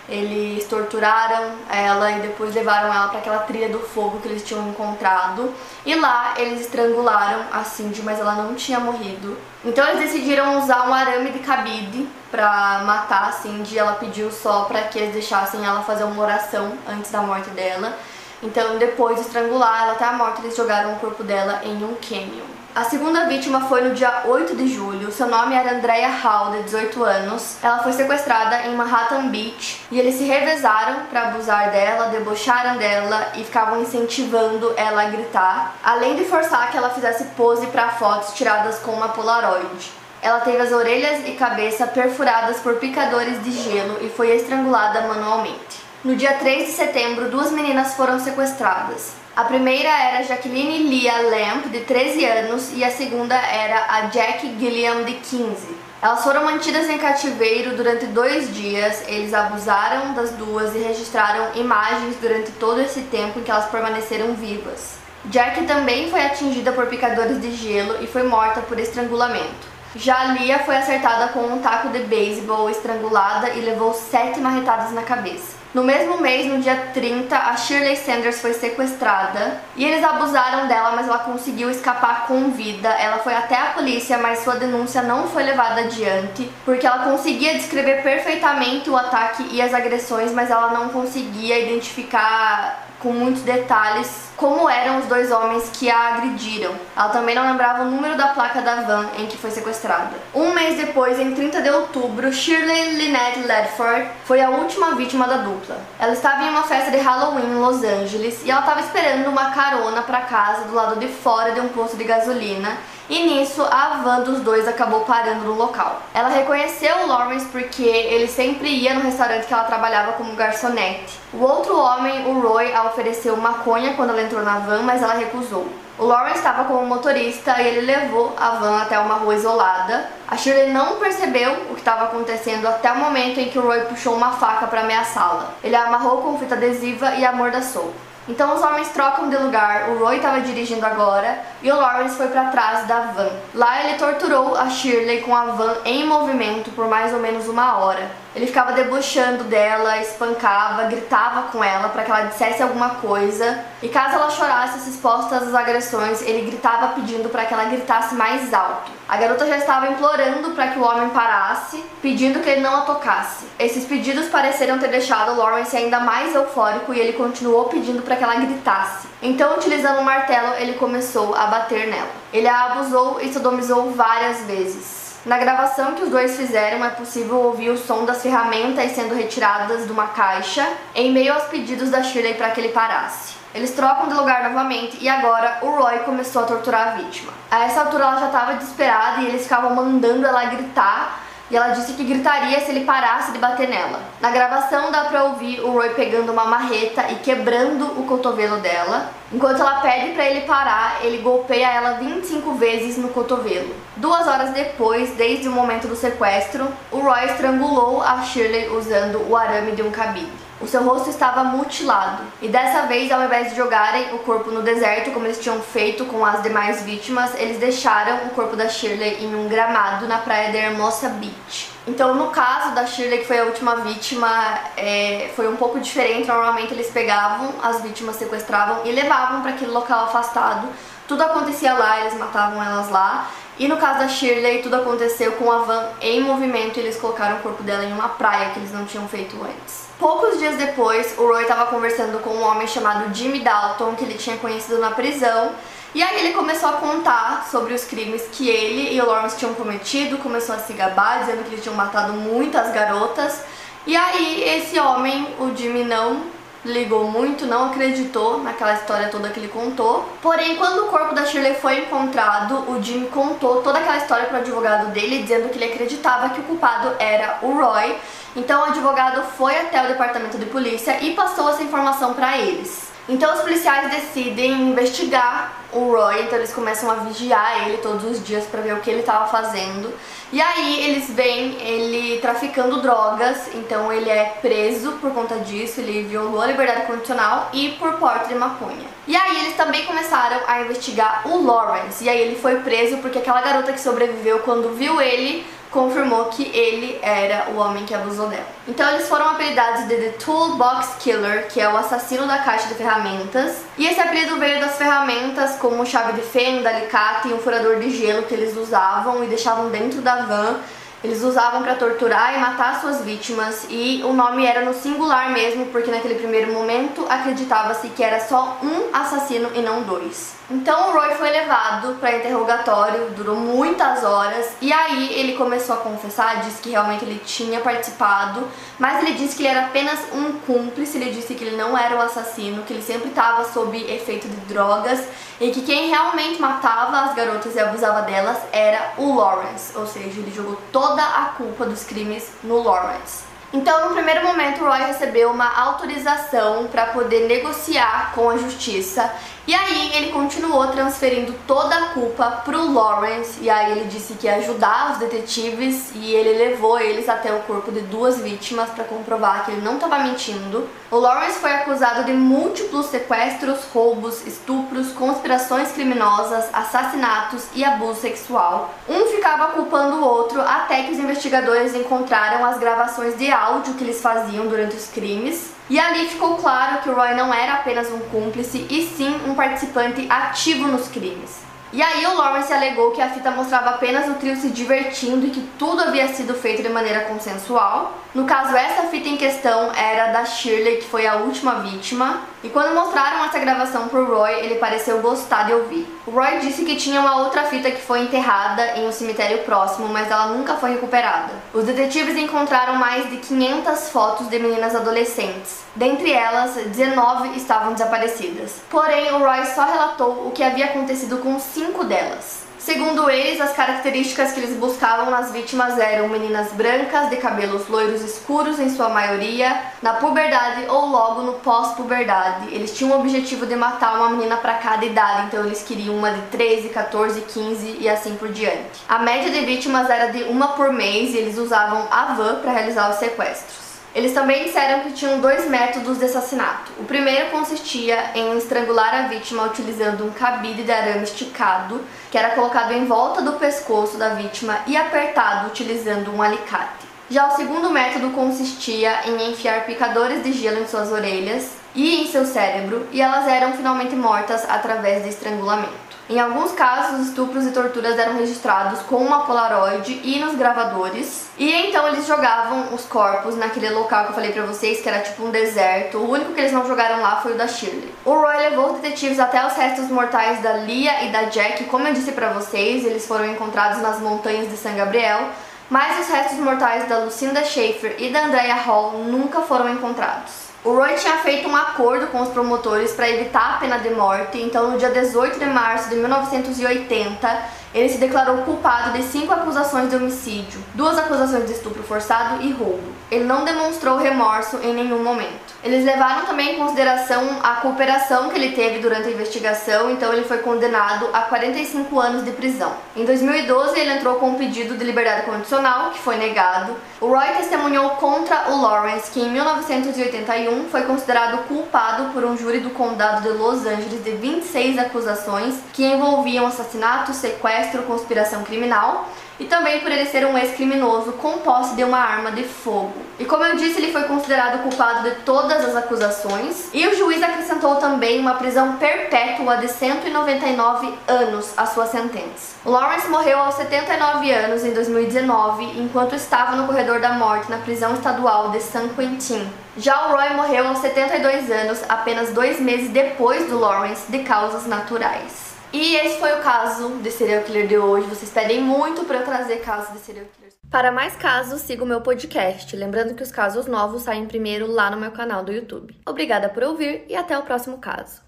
eles 0.08 0.66
torturaram 0.66 1.52
ela 1.70 2.10
e 2.12 2.20
depois 2.20 2.54
levaram 2.54 2.92
ela 2.92 3.08
para 3.08 3.18
aquela 3.20 3.38
trilha 3.38 3.68
do 3.70 3.80
fogo 3.80 4.20
que 4.20 4.28
eles 4.28 4.44
tinham 4.44 4.68
encontrado. 4.68 5.52
E 5.84 5.94
lá 5.94 6.34
eles 6.36 6.60
estrangularam 6.60 7.44
a 7.50 7.64
Cindy, 7.64 8.02
mas 8.02 8.18
ela 8.18 8.34
não 8.34 8.54
tinha 8.54 8.78
morrido. 8.78 9.36
Então 9.64 9.86
eles 9.88 10.00
decidiram 10.00 10.58
usar 10.58 10.88
um 10.88 10.92
arame 10.92 11.30
de 11.30 11.38
cabide 11.38 12.06
pra 12.30 12.82
matar 12.84 13.28
a 13.28 13.32
Cindy. 13.32 13.78
Ela 13.78 13.94
pediu 13.94 14.30
só 14.30 14.64
para 14.64 14.82
que 14.82 14.98
eles 14.98 15.14
deixassem 15.14 15.64
ela 15.64 15.82
fazer 15.82 16.04
uma 16.04 16.22
oração 16.22 16.72
antes 16.88 17.10
da 17.10 17.22
morte 17.22 17.48
dela. 17.50 17.96
Então 18.42 18.76
depois 18.76 19.16
de 19.16 19.22
estrangular 19.22 19.84
ela 19.84 19.92
até 19.92 20.04
a 20.04 20.12
morte, 20.12 20.42
eles 20.42 20.54
jogaram 20.54 20.92
o 20.92 20.98
corpo 20.98 21.24
dela 21.24 21.62
em 21.64 21.82
um 21.82 21.94
canyon. 21.94 22.53
A 22.74 22.82
segunda 22.82 23.26
vítima 23.26 23.68
foi 23.68 23.82
no 23.82 23.94
dia 23.94 24.22
8 24.24 24.56
de 24.56 24.66
julho. 24.66 25.12
Seu 25.12 25.28
nome 25.28 25.54
era 25.54 25.76
Andrea 25.76 26.08
Hall, 26.08 26.50
de 26.50 26.64
18 26.64 27.04
anos. 27.04 27.56
Ela 27.62 27.78
foi 27.78 27.92
sequestrada 27.92 28.66
em 28.66 28.74
Manhattan 28.74 29.28
Beach 29.28 29.80
e 29.92 30.00
eles 30.00 30.16
se 30.16 30.24
revezaram 30.24 31.06
para 31.08 31.28
abusar 31.28 31.70
dela, 31.70 32.08
debocharam 32.08 32.76
dela 32.76 33.28
e 33.36 33.44
ficavam 33.44 33.80
incentivando 33.80 34.74
ela 34.76 35.02
a 35.02 35.08
gritar, 35.08 35.76
além 35.84 36.16
de 36.16 36.24
forçar 36.24 36.72
que 36.72 36.76
ela 36.76 36.90
fizesse 36.90 37.22
pose 37.36 37.68
para 37.68 37.90
fotos 37.90 38.34
tiradas 38.34 38.80
com 38.80 38.90
uma 38.90 39.10
Polaroid. 39.10 39.92
Ela 40.20 40.40
teve 40.40 40.60
as 40.60 40.72
orelhas 40.72 41.28
e 41.28 41.32
cabeça 41.34 41.86
perfuradas 41.86 42.56
por 42.56 42.74
picadores 42.80 43.40
de 43.44 43.52
gelo 43.52 43.98
e 44.00 44.08
foi 44.08 44.34
estrangulada 44.34 45.02
manualmente. 45.02 45.84
No 46.02 46.16
dia 46.16 46.32
3 46.34 46.66
de 46.66 46.72
setembro, 46.72 47.30
duas 47.30 47.52
meninas 47.52 47.94
foram 47.94 48.18
sequestradas. 48.18 49.22
A 49.36 49.42
primeira 49.42 49.88
era 49.88 50.22
Jacqueline 50.22 50.88
Leah 50.88 51.22
Lamp, 51.22 51.66
de 51.66 51.80
13 51.80 52.24
anos, 52.24 52.72
e 52.72 52.84
a 52.84 52.90
segunda 52.92 53.34
era 53.34 53.84
a 53.88 54.00
Jack 54.02 54.46
Gilliam, 54.60 55.02
de 55.02 55.14
15. 55.14 55.76
Elas 56.00 56.22
foram 56.22 56.44
mantidas 56.44 56.88
em 56.88 56.98
cativeiro 56.98 57.74
durante 57.76 58.06
dois 58.06 58.54
dias, 58.54 59.02
eles 59.08 59.34
abusaram 59.34 60.14
das 60.14 60.30
duas 60.34 60.76
e 60.76 60.78
registraram 60.78 61.48
imagens 61.56 62.14
durante 62.20 62.52
todo 62.52 62.80
esse 62.80 63.00
tempo 63.00 63.40
em 63.40 63.42
que 63.42 63.50
elas 63.50 63.68
permaneceram 63.68 64.34
vivas. 64.34 64.98
Jack 65.24 65.64
também 65.66 66.08
foi 66.10 66.24
atingida 66.24 66.70
por 66.70 66.86
picadores 66.86 67.42
de 67.42 67.50
gelo 67.56 68.04
e 68.04 68.06
foi 68.06 68.22
morta 68.22 68.60
por 68.60 68.78
estrangulamento. 68.78 69.66
Já 69.96 70.26
Lia 70.26 70.60
foi 70.60 70.76
acertada 70.76 71.32
com 71.32 71.40
um 71.40 71.58
taco 71.58 71.88
de 71.88 72.04
beisebol, 72.04 72.70
estrangulada 72.70 73.50
e 73.50 73.60
levou 73.62 73.94
sete 73.94 74.38
marretadas 74.38 74.92
na 74.92 75.02
cabeça. 75.02 75.53
No 75.74 75.82
mesmo 75.82 76.18
mês, 76.18 76.46
no 76.46 76.60
dia 76.60 76.90
30, 76.94 77.36
a 77.36 77.56
Shirley 77.56 77.96
Sanders 77.96 78.40
foi 78.40 78.54
sequestrada 78.54 79.60
e 79.74 79.84
eles 79.84 80.04
abusaram 80.04 80.68
dela, 80.68 80.92
mas 80.92 81.08
ela 81.08 81.18
conseguiu 81.18 81.68
escapar 81.68 82.28
com 82.28 82.52
vida. 82.52 82.88
Ela 82.90 83.18
foi 83.18 83.34
até 83.34 83.56
a 83.56 83.72
polícia, 83.72 84.16
mas 84.18 84.38
sua 84.44 84.54
denúncia 84.54 85.02
não 85.02 85.26
foi 85.26 85.42
levada 85.42 85.80
adiante, 85.80 86.48
porque 86.64 86.86
ela 86.86 87.10
conseguia 87.10 87.54
descrever 87.54 88.04
perfeitamente 88.04 88.88
o 88.88 88.96
ataque 88.96 89.48
e 89.50 89.60
as 89.60 89.74
agressões, 89.74 90.30
mas 90.30 90.48
ela 90.48 90.70
não 90.70 90.90
conseguia 90.90 91.58
identificar 91.58 92.83
com 93.04 93.12
muitos 93.12 93.42
detalhes 93.42 94.24
como 94.34 94.68
eram 94.68 94.98
os 94.98 95.06
dois 95.06 95.30
homens 95.30 95.70
que 95.72 95.90
a 95.90 96.14
agrediram. 96.14 96.74
Ela 96.96 97.10
também 97.10 97.34
não 97.34 97.46
lembrava 97.46 97.82
o 97.82 97.90
número 97.90 98.16
da 98.16 98.28
placa 98.28 98.62
da 98.62 98.76
van 98.76 99.06
em 99.18 99.26
que 99.26 99.36
foi 99.36 99.50
sequestrada. 99.50 100.16
Um 100.34 100.52
mês 100.52 100.76
depois, 100.76 101.20
em 101.20 101.34
30 101.34 101.62
de 101.62 101.70
outubro, 101.70 102.32
Shirley 102.32 102.96
Lynette 102.96 103.40
Ledford 103.40 104.08
foi 104.24 104.40
a 104.40 104.50
última 104.50 104.94
vítima 104.94 105.28
da 105.28 105.36
dupla. 105.36 105.78
Ela 106.00 106.14
estava 106.14 106.42
em 106.44 106.48
uma 106.48 106.62
festa 106.62 106.90
de 106.90 106.96
Halloween 106.96 107.44
em 107.44 107.54
Los 107.54 107.84
Angeles 107.84 108.42
e 108.44 108.50
ela 108.50 108.60
estava 108.60 108.80
esperando 108.80 109.28
uma 109.28 109.50
carona 109.50 110.02
para 110.02 110.22
casa 110.22 110.64
do 110.64 110.74
lado 110.74 110.98
de 110.98 111.08
fora 111.08 111.52
de 111.52 111.60
um 111.60 111.68
posto 111.68 111.96
de 111.96 112.04
gasolina 112.04 112.76
e 113.08 113.26
nisso 113.26 113.62
a 113.62 114.00
van 114.02 114.20
dos 114.20 114.40
dois 114.40 114.66
acabou 114.66 115.00
parando 115.00 115.44
no 115.44 115.54
local. 115.54 116.00
Ela 116.14 116.28
reconheceu 116.28 116.96
o 116.98 117.06
Lawrence 117.06 117.46
porque 117.46 117.84
ele 117.84 118.26
sempre 118.26 118.68
ia 118.68 118.94
no 118.94 119.02
restaurante 119.02 119.46
que 119.46 119.52
ela 119.52 119.64
trabalhava 119.64 120.12
como 120.12 120.34
garçonete. 120.34 121.18
O 121.32 121.42
outro 121.42 121.78
homem, 121.78 122.26
o 122.26 122.40
Roy, 122.40 122.72
a 122.72 122.84
ofereceu 122.84 123.36
maconha 123.36 123.94
quando 123.94 124.10
ela 124.10 124.22
entrou 124.22 124.42
na 124.42 124.58
van, 124.60 124.82
mas 124.82 125.02
ela 125.02 125.14
recusou. 125.14 125.68
O 125.96 126.06
Lawrence 126.06 126.38
estava 126.38 126.64
como 126.64 126.84
motorista 126.86 127.60
e 127.60 127.68
ele 127.68 127.82
levou 127.82 128.34
a 128.36 128.50
van 128.50 128.82
até 128.82 128.98
uma 128.98 129.14
rua 129.14 129.34
isolada. 129.34 130.08
A 130.26 130.36
Shirley 130.36 130.72
não 130.72 130.98
percebeu 130.98 131.52
o 131.70 131.74
que 131.74 131.80
estava 131.80 132.04
acontecendo 132.06 132.66
até 132.66 132.90
o 132.90 132.96
momento 132.96 133.38
em 133.38 133.48
que 133.48 133.58
o 133.58 133.62
Roy 133.62 133.80
puxou 133.82 134.14
uma 134.14 134.32
faca 134.32 134.66
para 134.66 134.80
ameaçá-la. 134.80 135.50
Ele 135.62 135.76
a 135.76 135.84
amarrou 135.84 136.22
com 136.22 136.38
fita 136.38 136.54
adesiva 136.56 137.14
e 137.14 137.24
amordaçou. 137.24 137.92
Então 138.26 138.54
os 138.54 138.62
homens 138.62 138.88
trocam 138.88 139.28
de 139.28 139.36
lugar, 139.36 139.90
o 139.90 139.98
Roy 139.98 140.16
estava 140.16 140.40
dirigindo 140.40 140.84
agora 140.84 141.38
e 141.62 141.70
o 141.70 141.76
Lawrence 141.76 142.16
foi 142.16 142.28
para 142.28 142.46
trás 142.46 142.86
da 142.86 143.00
van. 143.00 143.30
Lá 143.54 143.84
ele 143.84 143.98
torturou 143.98 144.56
a 144.56 144.70
Shirley 144.70 145.20
com 145.20 145.36
a 145.36 145.46
van 145.46 145.76
em 145.84 146.06
movimento 146.06 146.70
por 146.70 146.88
mais 146.88 147.12
ou 147.12 147.20
menos 147.20 147.48
uma 147.48 147.78
hora. 147.78 148.23
Ele 148.34 148.46
ficava 148.46 148.72
debochando 148.72 149.44
dela, 149.44 149.98
espancava, 149.98 150.84
gritava 150.84 151.42
com 151.52 151.62
ela 151.62 151.88
para 151.88 152.02
que 152.02 152.10
ela 152.10 152.22
dissesse 152.22 152.60
alguma 152.62 152.96
coisa. 152.96 153.64
E 153.80 153.88
caso 153.88 154.16
ela 154.16 154.28
chorasse, 154.28 154.80
se 154.80 154.90
exposta 154.90 155.36
às 155.36 155.54
agressões, 155.54 156.20
ele 156.22 156.50
gritava 156.50 156.94
pedindo 156.94 157.28
para 157.28 157.44
que 157.44 157.54
ela 157.54 157.64
gritasse 157.66 158.14
mais 158.16 158.52
alto. 158.52 158.90
A 159.08 159.16
garota 159.16 159.46
já 159.46 159.58
estava 159.58 159.86
implorando 159.88 160.50
para 160.50 160.68
que 160.68 160.78
o 160.78 160.82
homem 160.82 161.10
parasse, 161.10 161.84
pedindo 162.02 162.40
que 162.40 162.50
ele 162.50 162.60
não 162.60 162.78
a 162.78 162.80
tocasse. 162.80 163.44
Esses 163.58 163.84
pedidos 163.84 164.26
pareceram 164.26 164.78
ter 164.78 164.88
deixado 164.88 165.36
Lawrence 165.36 165.76
ainda 165.76 166.00
mais 166.00 166.34
eufórico 166.34 166.92
e 166.92 166.98
ele 166.98 167.12
continuou 167.12 167.66
pedindo 167.66 168.02
para 168.02 168.16
que 168.16 168.24
ela 168.24 168.34
gritasse. 168.34 169.06
Então, 169.22 169.56
utilizando 169.56 170.00
um 170.00 170.04
martelo, 170.04 170.54
ele 170.54 170.74
começou 170.74 171.36
a 171.36 171.46
bater 171.46 171.86
nela. 171.86 172.10
Ele 172.32 172.48
a 172.48 172.72
abusou 172.72 173.20
e 173.20 173.32
sodomizou 173.32 173.92
várias 173.92 174.40
vezes. 174.42 175.03
Na 175.24 175.38
gravação 175.38 175.94
que 175.94 176.02
os 176.02 176.10
dois 176.10 176.36
fizeram, 176.36 176.84
é 176.84 176.90
possível 176.90 177.36
ouvir 177.36 177.70
o 177.70 177.78
som 177.78 178.04
das 178.04 178.20
ferramentas 178.20 178.92
sendo 178.92 179.14
retiradas 179.14 179.86
de 179.86 179.92
uma 179.92 180.08
caixa 180.08 180.68
em 180.94 181.10
meio 181.12 181.32
aos 181.32 181.44
pedidos 181.44 181.88
da 181.88 182.02
Shirley 182.02 182.34
para 182.34 182.50
que 182.50 182.60
ele 182.60 182.68
parasse. 182.68 183.34
Eles 183.54 183.70
trocam 183.70 184.06
de 184.06 184.12
lugar 184.14 184.42
novamente 184.50 184.98
e 185.00 185.08
agora 185.08 185.60
o 185.62 185.70
Roy 185.70 186.00
começou 186.00 186.42
a 186.42 186.46
torturar 186.46 186.88
a 186.88 186.90
vítima. 186.96 187.32
A 187.50 187.64
essa 187.64 187.80
altura 187.80 188.04
ela 188.04 188.20
já 188.20 188.26
estava 188.26 188.54
desesperada 188.54 189.22
e 189.22 189.26
eles 189.28 189.44
ficavam 189.44 189.74
mandando 189.74 190.26
ela 190.26 190.44
gritar 190.44 191.23
e 191.54 191.56
ela 191.56 191.68
disse 191.68 191.92
que 191.92 192.02
gritaria 192.02 192.58
se 192.58 192.72
ele 192.72 192.84
parasse 192.84 193.30
de 193.30 193.38
bater 193.38 193.68
nela. 193.68 194.00
Na 194.20 194.32
gravação 194.32 194.90
dá 194.90 195.04
pra 195.04 195.22
ouvir 195.22 195.60
o 195.60 195.70
Roy 195.70 195.90
pegando 195.90 196.32
uma 196.32 196.46
marreta 196.46 197.12
e 197.12 197.14
quebrando 197.20 198.00
o 198.00 198.04
cotovelo 198.06 198.56
dela. 198.56 199.10
Enquanto 199.32 199.60
ela 199.60 199.80
pede 199.80 200.14
para 200.14 200.28
ele 200.28 200.40
parar, 200.40 200.98
ele 201.04 201.18
golpeia 201.18 201.68
ela 201.68 201.92
25 201.92 202.54
vezes 202.54 202.98
no 202.98 203.10
cotovelo. 203.10 203.72
Duas 203.96 204.26
horas 204.26 204.50
depois, 204.50 205.12
desde 205.12 205.46
o 205.46 205.52
momento 205.52 205.86
do 205.86 205.94
sequestro, 205.94 206.66
o 206.90 206.98
Roy 206.98 207.24
estrangulou 207.26 208.02
a 208.02 208.20
Shirley 208.22 208.70
usando 208.76 209.24
o 209.30 209.36
arame 209.36 209.76
de 209.76 209.82
um 209.82 209.92
cabide. 209.92 210.43
O 210.64 210.66
seu 210.66 210.82
rosto 210.82 211.10
estava 211.10 211.44
mutilado, 211.44 212.22
e 212.40 212.48
dessa 212.48 212.86
vez, 212.86 213.12
ao 213.12 213.22
invés 213.22 213.50
de 213.50 213.56
jogarem 213.56 214.14
o 214.14 214.20
corpo 214.20 214.50
no 214.50 214.62
deserto 214.62 215.10
como 215.10 215.26
eles 215.26 215.38
tinham 215.38 215.60
feito 215.60 216.06
com 216.06 216.24
as 216.24 216.42
demais 216.42 216.82
vítimas, 216.82 217.34
eles 217.34 217.58
deixaram 217.58 218.28
o 218.28 218.30
corpo 218.30 218.56
da 218.56 218.66
Shirley 218.66 219.22
em 219.22 219.34
um 219.34 219.46
gramado 219.46 220.08
na 220.08 220.20
praia 220.20 220.50
de 220.50 220.56
Hermosa 220.56 221.10
Beach. 221.10 221.70
Então, 221.86 222.14
no 222.14 222.28
caso 222.28 222.74
da 222.74 222.86
Shirley, 222.86 223.18
que 223.18 223.26
foi 223.26 223.40
a 223.40 223.44
última 223.44 223.76
vítima, 223.76 224.58
é, 224.74 225.30
foi 225.36 225.46
um 225.48 225.56
pouco 225.56 225.78
diferente. 225.78 226.28
Normalmente, 226.28 226.72
eles 226.72 226.90
pegavam 226.90 227.50
as 227.62 227.82
vítimas, 227.82 228.16
sequestravam 228.16 228.86
e 228.86 228.92
levavam 228.92 229.42
para 229.42 229.50
aquele 229.50 229.70
local 229.70 230.06
afastado. 230.06 230.66
Tudo 231.06 231.24
acontecia 231.24 231.74
lá, 231.74 232.00
eles 232.00 232.14
matavam 232.14 232.62
elas 232.62 232.88
lá. 232.88 233.28
E 233.58 233.68
no 233.68 233.76
caso 233.76 234.00
da 234.00 234.08
Shirley, 234.08 234.62
tudo 234.62 234.76
aconteceu 234.76 235.32
com 235.32 235.50
a 235.50 235.58
van 235.58 235.88
em 236.00 236.20
movimento 236.20 236.76
e 236.76 236.80
eles 236.80 236.96
colocaram 236.96 237.36
o 237.36 237.40
corpo 237.40 237.62
dela 237.62 237.84
em 237.84 237.92
uma 237.92 238.08
praia 238.08 238.50
que 238.50 238.58
eles 238.58 238.72
não 238.72 238.84
tinham 238.84 239.06
feito 239.06 239.36
antes. 239.42 239.84
Poucos 239.98 240.38
dias 240.38 240.56
depois, 240.56 241.16
o 241.16 241.22
Roy 241.22 241.42
estava 241.42 241.66
conversando 241.66 242.20
com 242.20 242.30
um 242.30 242.42
homem 242.42 242.66
chamado 242.66 243.14
Jimmy 243.14 243.38
Dalton, 243.38 243.94
que 243.94 244.04
ele 244.04 244.14
tinha 244.14 244.36
conhecido 244.38 244.78
na 244.78 244.90
prisão, 244.90 245.52
e 245.94 246.02
aí 246.02 246.26
ele 246.26 246.34
começou 246.34 246.68
a 246.68 246.72
contar 246.72 247.46
sobre 247.48 247.72
os 247.72 247.84
crimes 247.84 248.22
que 248.32 248.48
ele 248.48 248.92
e 248.92 249.00
o 249.00 249.06
Lawrence 249.06 249.36
tinham 249.36 249.54
cometido, 249.54 250.18
começou 250.18 250.56
a 250.56 250.58
se 250.58 250.72
gabar, 250.72 251.20
dizendo 251.20 251.44
que 251.44 251.50
eles 251.50 251.62
tinham 251.62 251.76
matado 251.76 252.12
muitas 252.12 252.72
garotas. 252.72 253.42
E 253.86 253.96
aí 253.96 254.42
esse 254.42 254.80
homem, 254.80 255.28
o 255.38 255.54
Jimmy, 255.54 255.84
não 255.84 256.24
ligou 256.64 257.10
muito, 257.10 257.46
não 257.46 257.66
acreditou 257.66 258.42
naquela 258.42 258.74
história 258.74 259.08
toda 259.08 259.28
que 259.28 259.38
ele 259.38 259.48
contou. 259.48 260.08
Porém, 260.22 260.56
quando 260.56 260.84
o 260.84 260.88
corpo 260.88 261.14
da 261.14 261.26
Shirley 261.26 261.54
foi 261.54 261.80
encontrado, 261.80 262.70
o 262.70 262.82
Jimmy 262.82 263.08
contou 263.08 263.62
toda 263.62 263.78
aquela 263.78 263.98
história 263.98 264.26
para 264.26 264.38
o 264.38 264.40
advogado 264.40 264.90
dele, 264.92 265.22
dizendo 265.22 265.48
que 265.50 265.58
ele 265.58 265.72
acreditava 265.72 266.30
que 266.30 266.40
o 266.40 266.44
culpado 266.44 266.94
era 266.98 267.38
o 267.42 267.52
Roy. 267.52 267.96
Então, 268.34 268.62
o 268.62 268.64
advogado 268.64 269.22
foi 269.36 269.58
até 269.60 269.84
o 269.84 269.88
departamento 269.88 270.38
de 270.38 270.46
polícia 270.46 270.98
e 271.02 271.12
passou 271.14 271.50
essa 271.50 271.62
informação 271.62 272.14
para 272.14 272.38
eles. 272.38 272.93
Então 273.06 273.34
os 273.34 273.42
policiais 273.42 273.90
decidem 273.90 274.70
investigar 274.70 275.52
o 275.72 275.92
Roy, 275.92 276.22
então 276.22 276.38
eles 276.38 276.54
começam 276.54 276.90
a 276.90 276.94
vigiar 276.94 277.66
ele 277.66 277.76
todos 277.78 278.04
os 278.04 278.24
dias 278.24 278.44
para 278.46 278.62
ver 278.62 278.72
o 278.72 278.80
que 278.80 278.90
ele 278.90 279.00
estava 279.00 279.26
fazendo. 279.26 279.92
E 280.32 280.40
aí 280.40 280.86
eles 280.86 281.10
veem 281.10 281.60
ele 281.60 282.18
traficando 282.20 282.80
drogas, 282.80 283.54
então 283.54 283.92
ele 283.92 284.08
é 284.08 284.38
preso 284.40 284.92
por 284.92 285.12
conta 285.12 285.36
disso, 285.36 285.80
ele 285.80 286.04
violou 286.04 286.40
a 286.40 286.46
liberdade 286.46 286.86
condicional 286.86 287.50
e 287.52 287.70
por 287.78 287.92
porte 287.98 288.28
de 288.28 288.34
maconha. 288.36 288.86
E 289.06 289.14
aí 289.14 289.44
eles 289.44 289.56
também 289.56 289.84
começaram 289.84 290.40
a 290.46 290.62
investigar 290.62 291.28
o 291.28 291.44
Lawrence, 291.44 292.02
e 292.02 292.08
aí 292.08 292.18
ele 292.18 292.36
foi 292.36 292.60
preso 292.60 292.96
porque 292.98 293.18
aquela 293.18 293.42
garota 293.42 293.72
que 293.72 293.80
sobreviveu 293.80 294.38
quando 294.40 294.74
viu 294.74 294.98
ele 295.00 295.46
confirmou 295.74 296.26
que 296.26 296.44
ele 296.56 296.98
era 297.02 297.50
o 297.50 297.56
homem 297.56 297.84
que 297.84 297.92
abusou 297.92 298.28
dela. 298.28 298.46
Então 298.66 298.88
eles 298.90 299.08
foram 299.08 299.30
apelidados 299.30 299.88
de 299.88 299.96
The 299.96 300.10
Toolbox 300.24 300.94
Killer, 301.00 301.48
que 301.48 301.60
é 301.60 301.68
o 301.68 301.76
assassino 301.76 302.26
da 302.26 302.38
caixa 302.38 302.68
de 302.68 302.74
ferramentas. 302.74 303.56
E 303.76 303.86
esse 303.86 304.00
apelido 304.00 304.38
veio 304.38 304.60
das 304.60 304.78
ferramentas 304.78 305.56
como 305.56 305.84
chave 305.84 306.12
de 306.12 306.22
fenda, 306.22 306.70
alicate 306.70 307.28
e 307.28 307.34
um 307.34 307.38
furador 307.38 307.80
de 307.80 307.90
gelo 307.90 308.22
que 308.22 308.34
eles 308.34 308.56
usavam 308.56 309.24
e 309.24 309.26
deixavam 309.26 309.68
dentro 309.68 310.00
da 310.00 310.22
van 310.22 310.60
eles 311.04 311.22
usavam 311.22 311.62
para 311.62 311.74
torturar 311.74 312.34
e 312.34 312.38
matar 312.38 312.80
suas 312.80 313.02
vítimas 313.02 313.66
e 313.68 314.02
o 314.02 314.14
nome 314.14 314.46
era 314.46 314.64
no 314.64 314.72
singular 314.72 315.30
mesmo, 315.32 315.66
porque 315.66 315.90
naquele 315.90 316.14
primeiro 316.14 316.50
momento 316.50 317.04
acreditava-se 317.10 317.88
que 317.88 318.02
era 318.02 318.20
só 318.20 318.56
um 318.62 318.88
assassino 318.90 319.50
e 319.54 319.60
não 319.60 319.82
dois. 319.82 320.32
Então 320.50 320.90
o 320.90 320.92
Roy 320.92 321.14
foi 321.14 321.30
levado 321.30 321.96
para 322.00 322.16
interrogatório, 322.16 323.10
durou 323.16 323.36
muitas 323.36 324.04
horas 324.04 324.52
e 324.60 324.72
aí 324.72 325.12
ele 325.18 325.34
começou 325.34 325.74
a 325.74 325.78
confessar, 325.78 326.40
disse 326.42 326.60
que 326.60 326.70
realmente 326.70 327.04
ele 327.04 327.20
tinha 327.24 327.60
participado, 327.60 328.46
mas 328.78 329.02
ele 329.02 329.12
disse 329.12 329.36
que 329.36 329.42
ele 329.42 329.48
era 329.48 329.66
apenas 329.66 330.00
um 330.12 330.32
cúmplice, 330.40 330.98
ele 330.98 331.10
disse 331.10 331.34
que 331.34 331.44
ele 331.44 331.56
não 331.56 331.76
era 331.76 331.96
o 331.96 332.00
assassino, 332.00 332.62
que 332.62 332.74
ele 332.74 332.82
sempre 332.82 333.08
estava 333.08 333.44
sob 333.44 333.76
efeito 333.90 334.28
de 334.28 334.36
drogas 334.46 335.00
e 335.40 335.50
que 335.50 335.62
quem 335.62 335.88
realmente 335.88 336.40
matava 336.40 337.00
as 337.00 337.14
garotas 337.14 337.54
e 337.54 337.60
abusava 337.60 338.02
delas 338.02 338.38
era 338.52 338.92
o 338.98 339.14
Lawrence, 339.14 339.76
ou 339.76 339.86
seja, 339.86 340.20
ele 340.20 340.32
jogou 340.34 340.58
toda 340.94 341.02
a 341.02 341.24
culpa 341.36 341.66
dos 341.66 341.82
crimes 341.82 342.28
no 342.44 342.62
Lawrence. 342.62 343.24
Então, 343.52 343.88
no 343.88 343.94
primeiro 343.96 344.22
momento, 344.24 344.64
Roy 344.64 344.78
recebeu 344.78 345.28
uma 345.32 345.52
autorização 345.52 346.68
para 346.68 346.86
poder 346.86 347.26
negociar 347.26 348.12
com 348.14 348.30
a 348.30 348.36
justiça 348.36 349.12
E 349.46 349.54
aí 349.54 349.94
ele 349.94 350.10
continuou 350.10 350.68
transferindo 350.68 351.34
toda 351.46 351.76
a 351.76 351.86
culpa 351.88 352.42
pro 352.46 352.72
Lawrence 352.72 353.38
e 353.42 353.50
aí 353.50 353.72
ele 353.72 353.84
disse 353.84 354.14
que 354.14 354.26
ia 354.26 354.36
ajudar 354.36 354.92
os 354.92 354.98
detetives 354.98 355.92
e 355.94 356.14
ele 356.14 356.38
levou 356.38 356.80
eles 356.80 357.10
até 357.10 357.30
o 357.30 357.40
corpo 357.40 357.70
de 357.70 357.80
duas 357.80 358.18
vítimas 358.18 358.70
para 358.70 358.84
comprovar 358.84 359.44
que 359.44 359.50
ele 359.50 359.60
não 359.60 359.74
estava 359.74 359.98
mentindo. 359.98 360.66
O 360.90 360.96
Lawrence 360.96 361.38
foi 361.40 361.52
acusado 361.52 362.04
de 362.04 362.14
múltiplos 362.14 362.86
sequestros, 362.86 363.64
roubos, 363.64 364.26
estupros, 364.26 364.92
conspirações 364.92 365.72
criminosas, 365.72 366.46
assassinatos 366.50 367.44
e 367.54 367.62
abuso 367.62 368.00
sexual. 368.00 368.72
Um 368.88 369.04
ficava 369.08 369.48
culpando 369.48 369.96
o 369.96 370.04
outro 370.04 370.40
até 370.40 370.84
que 370.84 370.92
os 370.92 370.98
investigadores 370.98 371.74
encontraram 371.74 372.46
as 372.46 372.58
gravações 372.58 373.18
de 373.18 373.30
áudio 373.30 373.74
que 373.74 373.84
eles 373.84 374.00
faziam 374.00 374.46
durante 374.46 374.74
os 374.74 374.86
crimes 374.86 375.53
e 375.68 375.78
ali 375.78 376.08
ficou 376.08 376.36
claro 376.36 376.82
que 376.82 376.90
o 376.90 376.94
Roy 376.94 377.14
não 377.14 377.32
era 377.32 377.54
apenas 377.54 377.90
um 377.90 378.00
cúmplice, 378.00 378.66
e 378.68 378.82
sim 378.82 379.20
um 379.26 379.34
participante 379.34 380.06
ativo 380.10 380.68
nos 380.68 380.88
crimes. 380.88 381.42
E 381.72 381.82
aí 381.82 382.06
o 382.06 382.16
Lawrence 382.16 382.52
alegou 382.52 382.92
que 382.92 383.02
a 383.02 383.10
fita 383.10 383.32
mostrava 383.32 383.70
apenas 383.70 384.08
o 384.08 384.14
trio 384.14 384.36
se 384.36 384.50
divertindo 384.50 385.26
e 385.26 385.30
que 385.30 385.40
tudo 385.58 385.82
havia 385.82 386.06
sido 386.06 386.32
feito 386.32 386.62
de 386.62 386.68
maneira 386.68 387.00
consensual. 387.00 387.98
No 388.14 388.26
caso, 388.26 388.54
essa 388.56 388.84
fita 388.84 389.08
em 389.08 389.16
questão 389.16 389.72
era 389.74 390.12
da 390.12 390.24
Shirley, 390.24 390.76
que 390.76 390.86
foi 390.86 391.04
a 391.04 391.16
última 391.16 391.54
vítima. 391.54 392.20
E 392.44 392.50
quando 392.50 392.74
mostraram 392.74 393.24
essa 393.24 393.38
gravação 393.38 393.88
pro 393.88 394.04
Roy, 394.04 394.32
ele 394.40 394.56
pareceu 394.56 395.00
gostar 395.00 395.44
de 395.44 395.54
ouvir. 395.54 395.88
O 396.06 396.10
Roy 396.10 396.40
disse 396.40 396.62
que 396.62 396.76
tinha 396.76 397.00
uma 397.00 397.22
outra 397.22 397.44
fita 397.44 397.70
que 397.70 397.80
foi 397.80 398.00
enterrada 398.00 398.76
em 398.76 398.86
um 398.86 398.92
cemitério 398.92 399.38
próximo, 399.44 399.88
mas 399.88 400.10
ela 400.10 400.26
nunca 400.26 400.52
foi 400.56 400.72
recuperada. 400.72 401.32
Os 401.54 401.64
detetives 401.64 402.18
encontraram 402.18 402.74
mais 402.74 403.08
de 403.08 403.16
500 403.16 403.88
fotos 403.88 404.28
de 404.28 404.38
meninas 404.38 404.74
adolescentes. 404.74 405.64
Dentre 405.74 406.12
elas, 406.12 406.52
19 406.54 407.34
estavam 407.34 407.72
desaparecidas. 407.72 408.56
Porém, 408.68 409.10
o 409.14 409.20
Roy 409.20 409.46
só 409.46 409.64
relatou 409.64 410.28
o 410.28 410.30
que 410.30 410.42
havia 410.42 410.66
acontecido 410.66 411.22
com 411.22 411.40
cinco 411.40 411.82
delas. 411.82 412.43
Segundo 412.64 413.10
eles, 413.10 413.42
as 413.42 413.52
características 413.52 414.32
que 414.32 414.40
eles 414.40 414.56
buscavam 414.56 415.10
nas 415.10 415.30
vítimas 415.30 415.78
eram 415.78 416.08
meninas 416.08 416.50
brancas, 416.52 417.10
de 417.10 417.16
cabelos 417.16 417.68
loiros 417.68 418.00
escuros 418.00 418.58
em 418.58 418.70
sua 418.70 418.88
maioria, 418.88 419.64
na 419.82 419.92
puberdade 419.92 420.64
ou 420.70 420.86
logo 420.86 421.20
no 421.20 421.34
pós-puberdade. 421.34 422.54
Eles 422.54 422.74
tinham 422.74 422.96
o 422.96 423.00
objetivo 423.00 423.44
de 423.44 423.54
matar 423.54 423.96
uma 423.96 424.08
menina 424.08 424.38
para 424.38 424.54
cada 424.54 424.82
idade, 424.82 425.26
então 425.26 425.44
eles 425.44 425.62
queriam 425.62 425.94
uma 425.94 426.10
de 426.10 426.22
13, 426.28 426.70
14, 426.70 427.20
15 427.20 427.76
e 427.80 427.86
assim 427.86 428.16
por 428.16 428.32
diante. 428.32 428.80
A 428.88 428.98
média 428.98 429.30
de 429.30 429.44
vítimas 429.44 429.90
era 429.90 430.10
de 430.10 430.22
uma 430.22 430.48
por 430.48 430.72
mês 430.72 431.12
e 431.12 431.18
eles 431.18 431.36
usavam 431.36 431.86
a 431.90 432.14
van 432.14 432.36
para 432.36 432.50
realizar 432.50 432.88
os 432.88 432.96
sequestros. 432.96 433.63
Eles 433.94 434.12
também 434.12 434.42
disseram 434.42 434.80
que 434.80 434.92
tinham 434.92 435.20
dois 435.20 435.48
métodos 435.48 435.98
de 435.98 436.06
assassinato. 436.06 436.72
O 436.78 436.84
primeiro 436.84 437.30
consistia 437.30 438.10
em 438.16 438.36
estrangular 438.36 438.92
a 438.92 439.02
vítima 439.06 439.44
utilizando 439.44 440.04
um 440.04 440.10
cabide 440.10 440.64
de 440.64 440.72
arame 440.72 441.04
esticado, 441.04 441.80
que 442.10 442.18
era 442.18 442.30
colocado 442.30 442.72
em 442.72 442.86
volta 442.86 443.22
do 443.22 443.34
pescoço 443.34 443.96
da 443.96 444.08
vítima 444.10 444.58
e 444.66 444.76
apertado 444.76 445.46
utilizando 445.46 446.12
um 446.12 446.20
alicate. 446.20 446.84
Já 447.08 447.28
o 447.28 447.36
segundo 447.36 447.70
método 447.70 448.10
consistia 448.10 449.00
em 449.06 449.30
enfiar 449.30 449.64
picadores 449.64 450.24
de 450.24 450.32
gelo 450.32 450.60
em 450.60 450.66
suas 450.66 450.90
orelhas 450.90 451.52
e 451.72 452.02
em 452.02 452.06
seu 452.08 452.24
cérebro, 452.24 452.88
e 452.90 453.00
elas 453.00 453.28
eram 453.28 453.52
finalmente 453.52 453.94
mortas 453.94 454.44
através 454.48 455.04
de 455.04 455.10
estrangulamento. 455.10 455.83
Em 456.08 456.20
alguns 456.20 456.52
casos, 456.52 457.08
estupros 457.08 457.46
e 457.46 457.50
torturas 457.50 457.98
eram 457.98 458.18
registrados 458.18 458.80
com 458.80 458.96
uma 458.96 459.24
Polaroid 459.24 460.02
e 460.04 460.18
nos 460.18 460.34
gravadores. 460.34 461.28
E 461.38 461.50
então 461.50 461.88
eles 461.88 462.06
jogavam 462.06 462.74
os 462.74 462.84
corpos 462.84 463.36
naquele 463.36 463.70
local 463.70 464.04
que 464.04 464.10
eu 464.10 464.14
falei 464.14 464.30
pra 464.30 464.44
vocês, 464.44 464.82
que 464.82 464.88
era 464.88 465.00
tipo 465.00 465.24
um 465.24 465.30
deserto. 465.30 465.96
O 465.96 466.10
único 466.10 466.34
que 466.34 466.40
eles 466.40 466.52
não 466.52 466.66
jogaram 466.66 467.00
lá 467.00 467.22
foi 467.22 467.32
o 467.32 467.38
da 467.38 467.48
Shirley. 467.48 467.94
O 468.04 468.12
Roy 468.12 468.36
levou 468.36 468.74
os 468.74 468.80
detetives 468.80 469.18
até 469.18 469.46
os 469.46 469.54
restos 469.54 469.88
mortais 469.88 470.42
da 470.42 470.58
Lia 470.58 471.04
e 471.04 471.08
da 471.10 471.22
Jack. 471.24 471.64
Como 471.64 471.88
eu 471.88 471.94
disse 471.94 472.12
pra 472.12 472.34
vocês, 472.34 472.84
eles 472.84 473.06
foram 473.06 473.24
encontrados 473.24 473.80
nas 473.80 473.98
montanhas 473.98 474.50
de 474.50 474.58
San 474.58 474.74
Gabriel. 474.74 475.30
Mas 475.70 476.00
os 476.00 476.12
restos 476.12 476.38
mortais 476.38 476.86
da 476.86 476.98
Lucinda 476.98 477.42
Schaefer 477.42 477.96
e 477.98 478.10
da 478.10 478.26
Andrea 478.26 478.56
Hall 478.56 478.98
nunca 478.98 479.40
foram 479.40 479.70
encontrados. 479.70 480.53
O 480.64 480.76
Roy 480.76 480.94
tinha 480.94 481.18
feito 481.18 481.46
um 481.46 481.54
acordo 481.54 482.06
com 482.06 482.22
os 482.22 482.30
promotores 482.30 482.92
para 482.92 483.10
evitar 483.10 483.56
a 483.56 483.58
pena 483.58 483.76
de 483.76 483.90
morte, 483.90 484.40
então 484.40 484.70
no 484.70 484.78
dia 484.78 484.88
18 484.88 485.38
de 485.38 485.44
março 485.44 485.90
de 485.90 485.96
1980, 485.96 487.42
ele 487.74 487.88
se 487.88 487.98
declarou 487.98 488.38
culpado 488.38 488.96
de 488.96 489.02
cinco 489.02 489.32
acusações 489.32 489.90
de 489.90 489.96
homicídio, 489.96 490.62
duas 490.74 490.96
acusações 490.96 491.44
de 491.44 491.52
estupro 491.52 491.82
forçado 491.82 492.40
e 492.40 492.52
roubo. 492.52 492.94
Ele 493.10 493.24
não 493.24 493.44
demonstrou 493.44 493.98
remorso 493.98 494.58
em 494.62 494.72
nenhum 494.72 495.02
momento. 495.02 495.54
Eles 495.62 495.84
levaram 495.84 496.26
também 496.26 496.54
em 496.54 496.58
consideração 496.58 497.40
a 497.42 497.56
cooperação 497.56 498.28
que 498.28 498.36
ele 498.36 498.54
teve 498.54 498.78
durante 498.78 499.08
a 499.08 499.10
investigação, 499.10 499.90
então 499.90 500.12
ele 500.12 500.24
foi 500.24 500.38
condenado 500.38 501.08
a 501.12 501.22
45 501.22 501.98
anos 501.98 502.24
de 502.24 502.30
prisão. 502.32 502.72
Em 502.94 503.04
2012, 503.04 503.78
ele 503.78 503.94
entrou 503.94 504.16
com 504.16 504.30
um 504.30 504.34
pedido 504.34 504.76
de 504.76 504.84
liberdade 504.84 505.22
condicional, 505.22 505.90
que 505.90 505.98
foi 505.98 506.16
negado. 506.16 506.76
O 507.00 507.06
Roy 507.06 507.26
testemunhou 507.36 507.90
contra 507.90 508.50
o 508.50 508.60
Lawrence, 508.60 509.10
que 509.10 509.20
em 509.20 509.30
1981 509.30 510.68
foi 510.68 510.82
considerado 510.82 511.38
culpado 511.48 512.12
por 512.12 512.24
um 512.24 512.36
júri 512.36 512.60
do 512.60 512.70
condado 512.70 513.22
de 513.22 513.30
Los 513.30 513.66
Angeles 513.66 514.04
de 514.04 514.10
26 514.10 514.78
acusações 514.78 515.56
que 515.72 515.84
envolviam 515.84 516.46
assassinato, 516.46 517.12
sequestro, 517.14 517.63
conspiração 517.82 518.42
criminal 518.44 519.08
e 519.38 519.44
também 519.46 519.80
por 519.80 519.90
ele 519.90 520.06
ser 520.06 520.24
um 520.26 520.38
ex-criminoso 520.38 521.12
com 521.14 521.38
posse 521.38 521.74
de 521.74 521.82
uma 521.82 521.98
arma 521.98 522.30
de 522.30 522.44
fogo. 522.44 522.94
E 523.18 523.24
como 523.24 523.44
eu 523.44 523.56
disse, 523.56 523.80
ele 523.80 523.92
foi 523.92 524.04
considerado 524.04 524.62
culpado 524.62 525.08
de 525.08 525.16
todas 525.22 525.64
as 525.64 525.76
acusações 525.76 526.68
e 526.72 526.86
o 526.86 526.96
juiz 526.96 527.22
acrescentou 527.22 527.76
também 527.76 528.20
uma 528.20 528.34
prisão 528.34 528.76
perpétua 528.76 529.56
de 529.56 529.68
199 529.68 530.94
anos 531.08 531.52
à 531.56 531.66
sua 531.66 531.86
sentença. 531.86 532.54
Lawrence 532.64 533.08
morreu 533.08 533.38
aos 533.38 533.54
79 533.56 534.30
anos 534.30 534.64
em 534.64 534.72
2019, 534.72 535.80
enquanto 535.80 536.14
estava 536.14 536.56
no 536.56 536.66
corredor 536.66 537.00
da 537.00 537.12
morte 537.12 537.50
na 537.50 537.58
prisão 537.58 537.94
estadual 537.94 538.50
de 538.50 538.60
San 538.60 538.88
Quentin. 538.88 539.48
Já 539.76 540.06
o 540.06 540.12
Roy 540.12 540.30
morreu 540.34 540.68
aos 540.68 540.78
72 540.78 541.50
anos, 541.50 541.82
apenas 541.88 542.30
dois 542.30 542.60
meses 542.60 542.90
depois 542.90 543.48
do 543.48 543.58
Lawrence, 543.58 544.10
de 544.10 544.20
causas 544.20 544.66
naturais. 544.66 545.53
E 545.74 545.96
esse 545.96 546.20
foi 546.20 546.32
o 546.38 546.40
caso 546.40 546.88
de 547.02 547.10
serial 547.10 547.42
killer 547.42 547.66
de 547.66 547.76
hoje. 547.76 548.06
Vocês 548.06 548.30
pedem 548.30 548.62
muito 548.62 549.04
para 549.06 549.18
eu 549.18 549.24
trazer 549.24 549.56
casos 549.56 549.92
de 549.92 549.98
serial 549.98 550.26
killers. 550.26 550.54
Para 550.70 550.92
mais 550.92 551.16
casos, 551.16 551.62
siga 551.62 551.82
o 551.82 551.86
meu 551.86 552.00
podcast. 552.00 552.76
Lembrando 552.76 553.12
que 553.12 553.24
os 553.24 553.32
casos 553.32 553.66
novos 553.66 554.02
saem 554.02 554.24
primeiro 554.24 554.68
lá 554.68 554.88
no 554.88 554.96
meu 554.96 555.10
canal 555.10 555.44
do 555.44 555.50
YouTube. 555.50 556.00
Obrigada 556.06 556.48
por 556.48 556.62
ouvir 556.62 557.04
e 557.08 557.16
até 557.16 557.36
o 557.36 557.42
próximo 557.42 557.78
caso. 557.78 558.23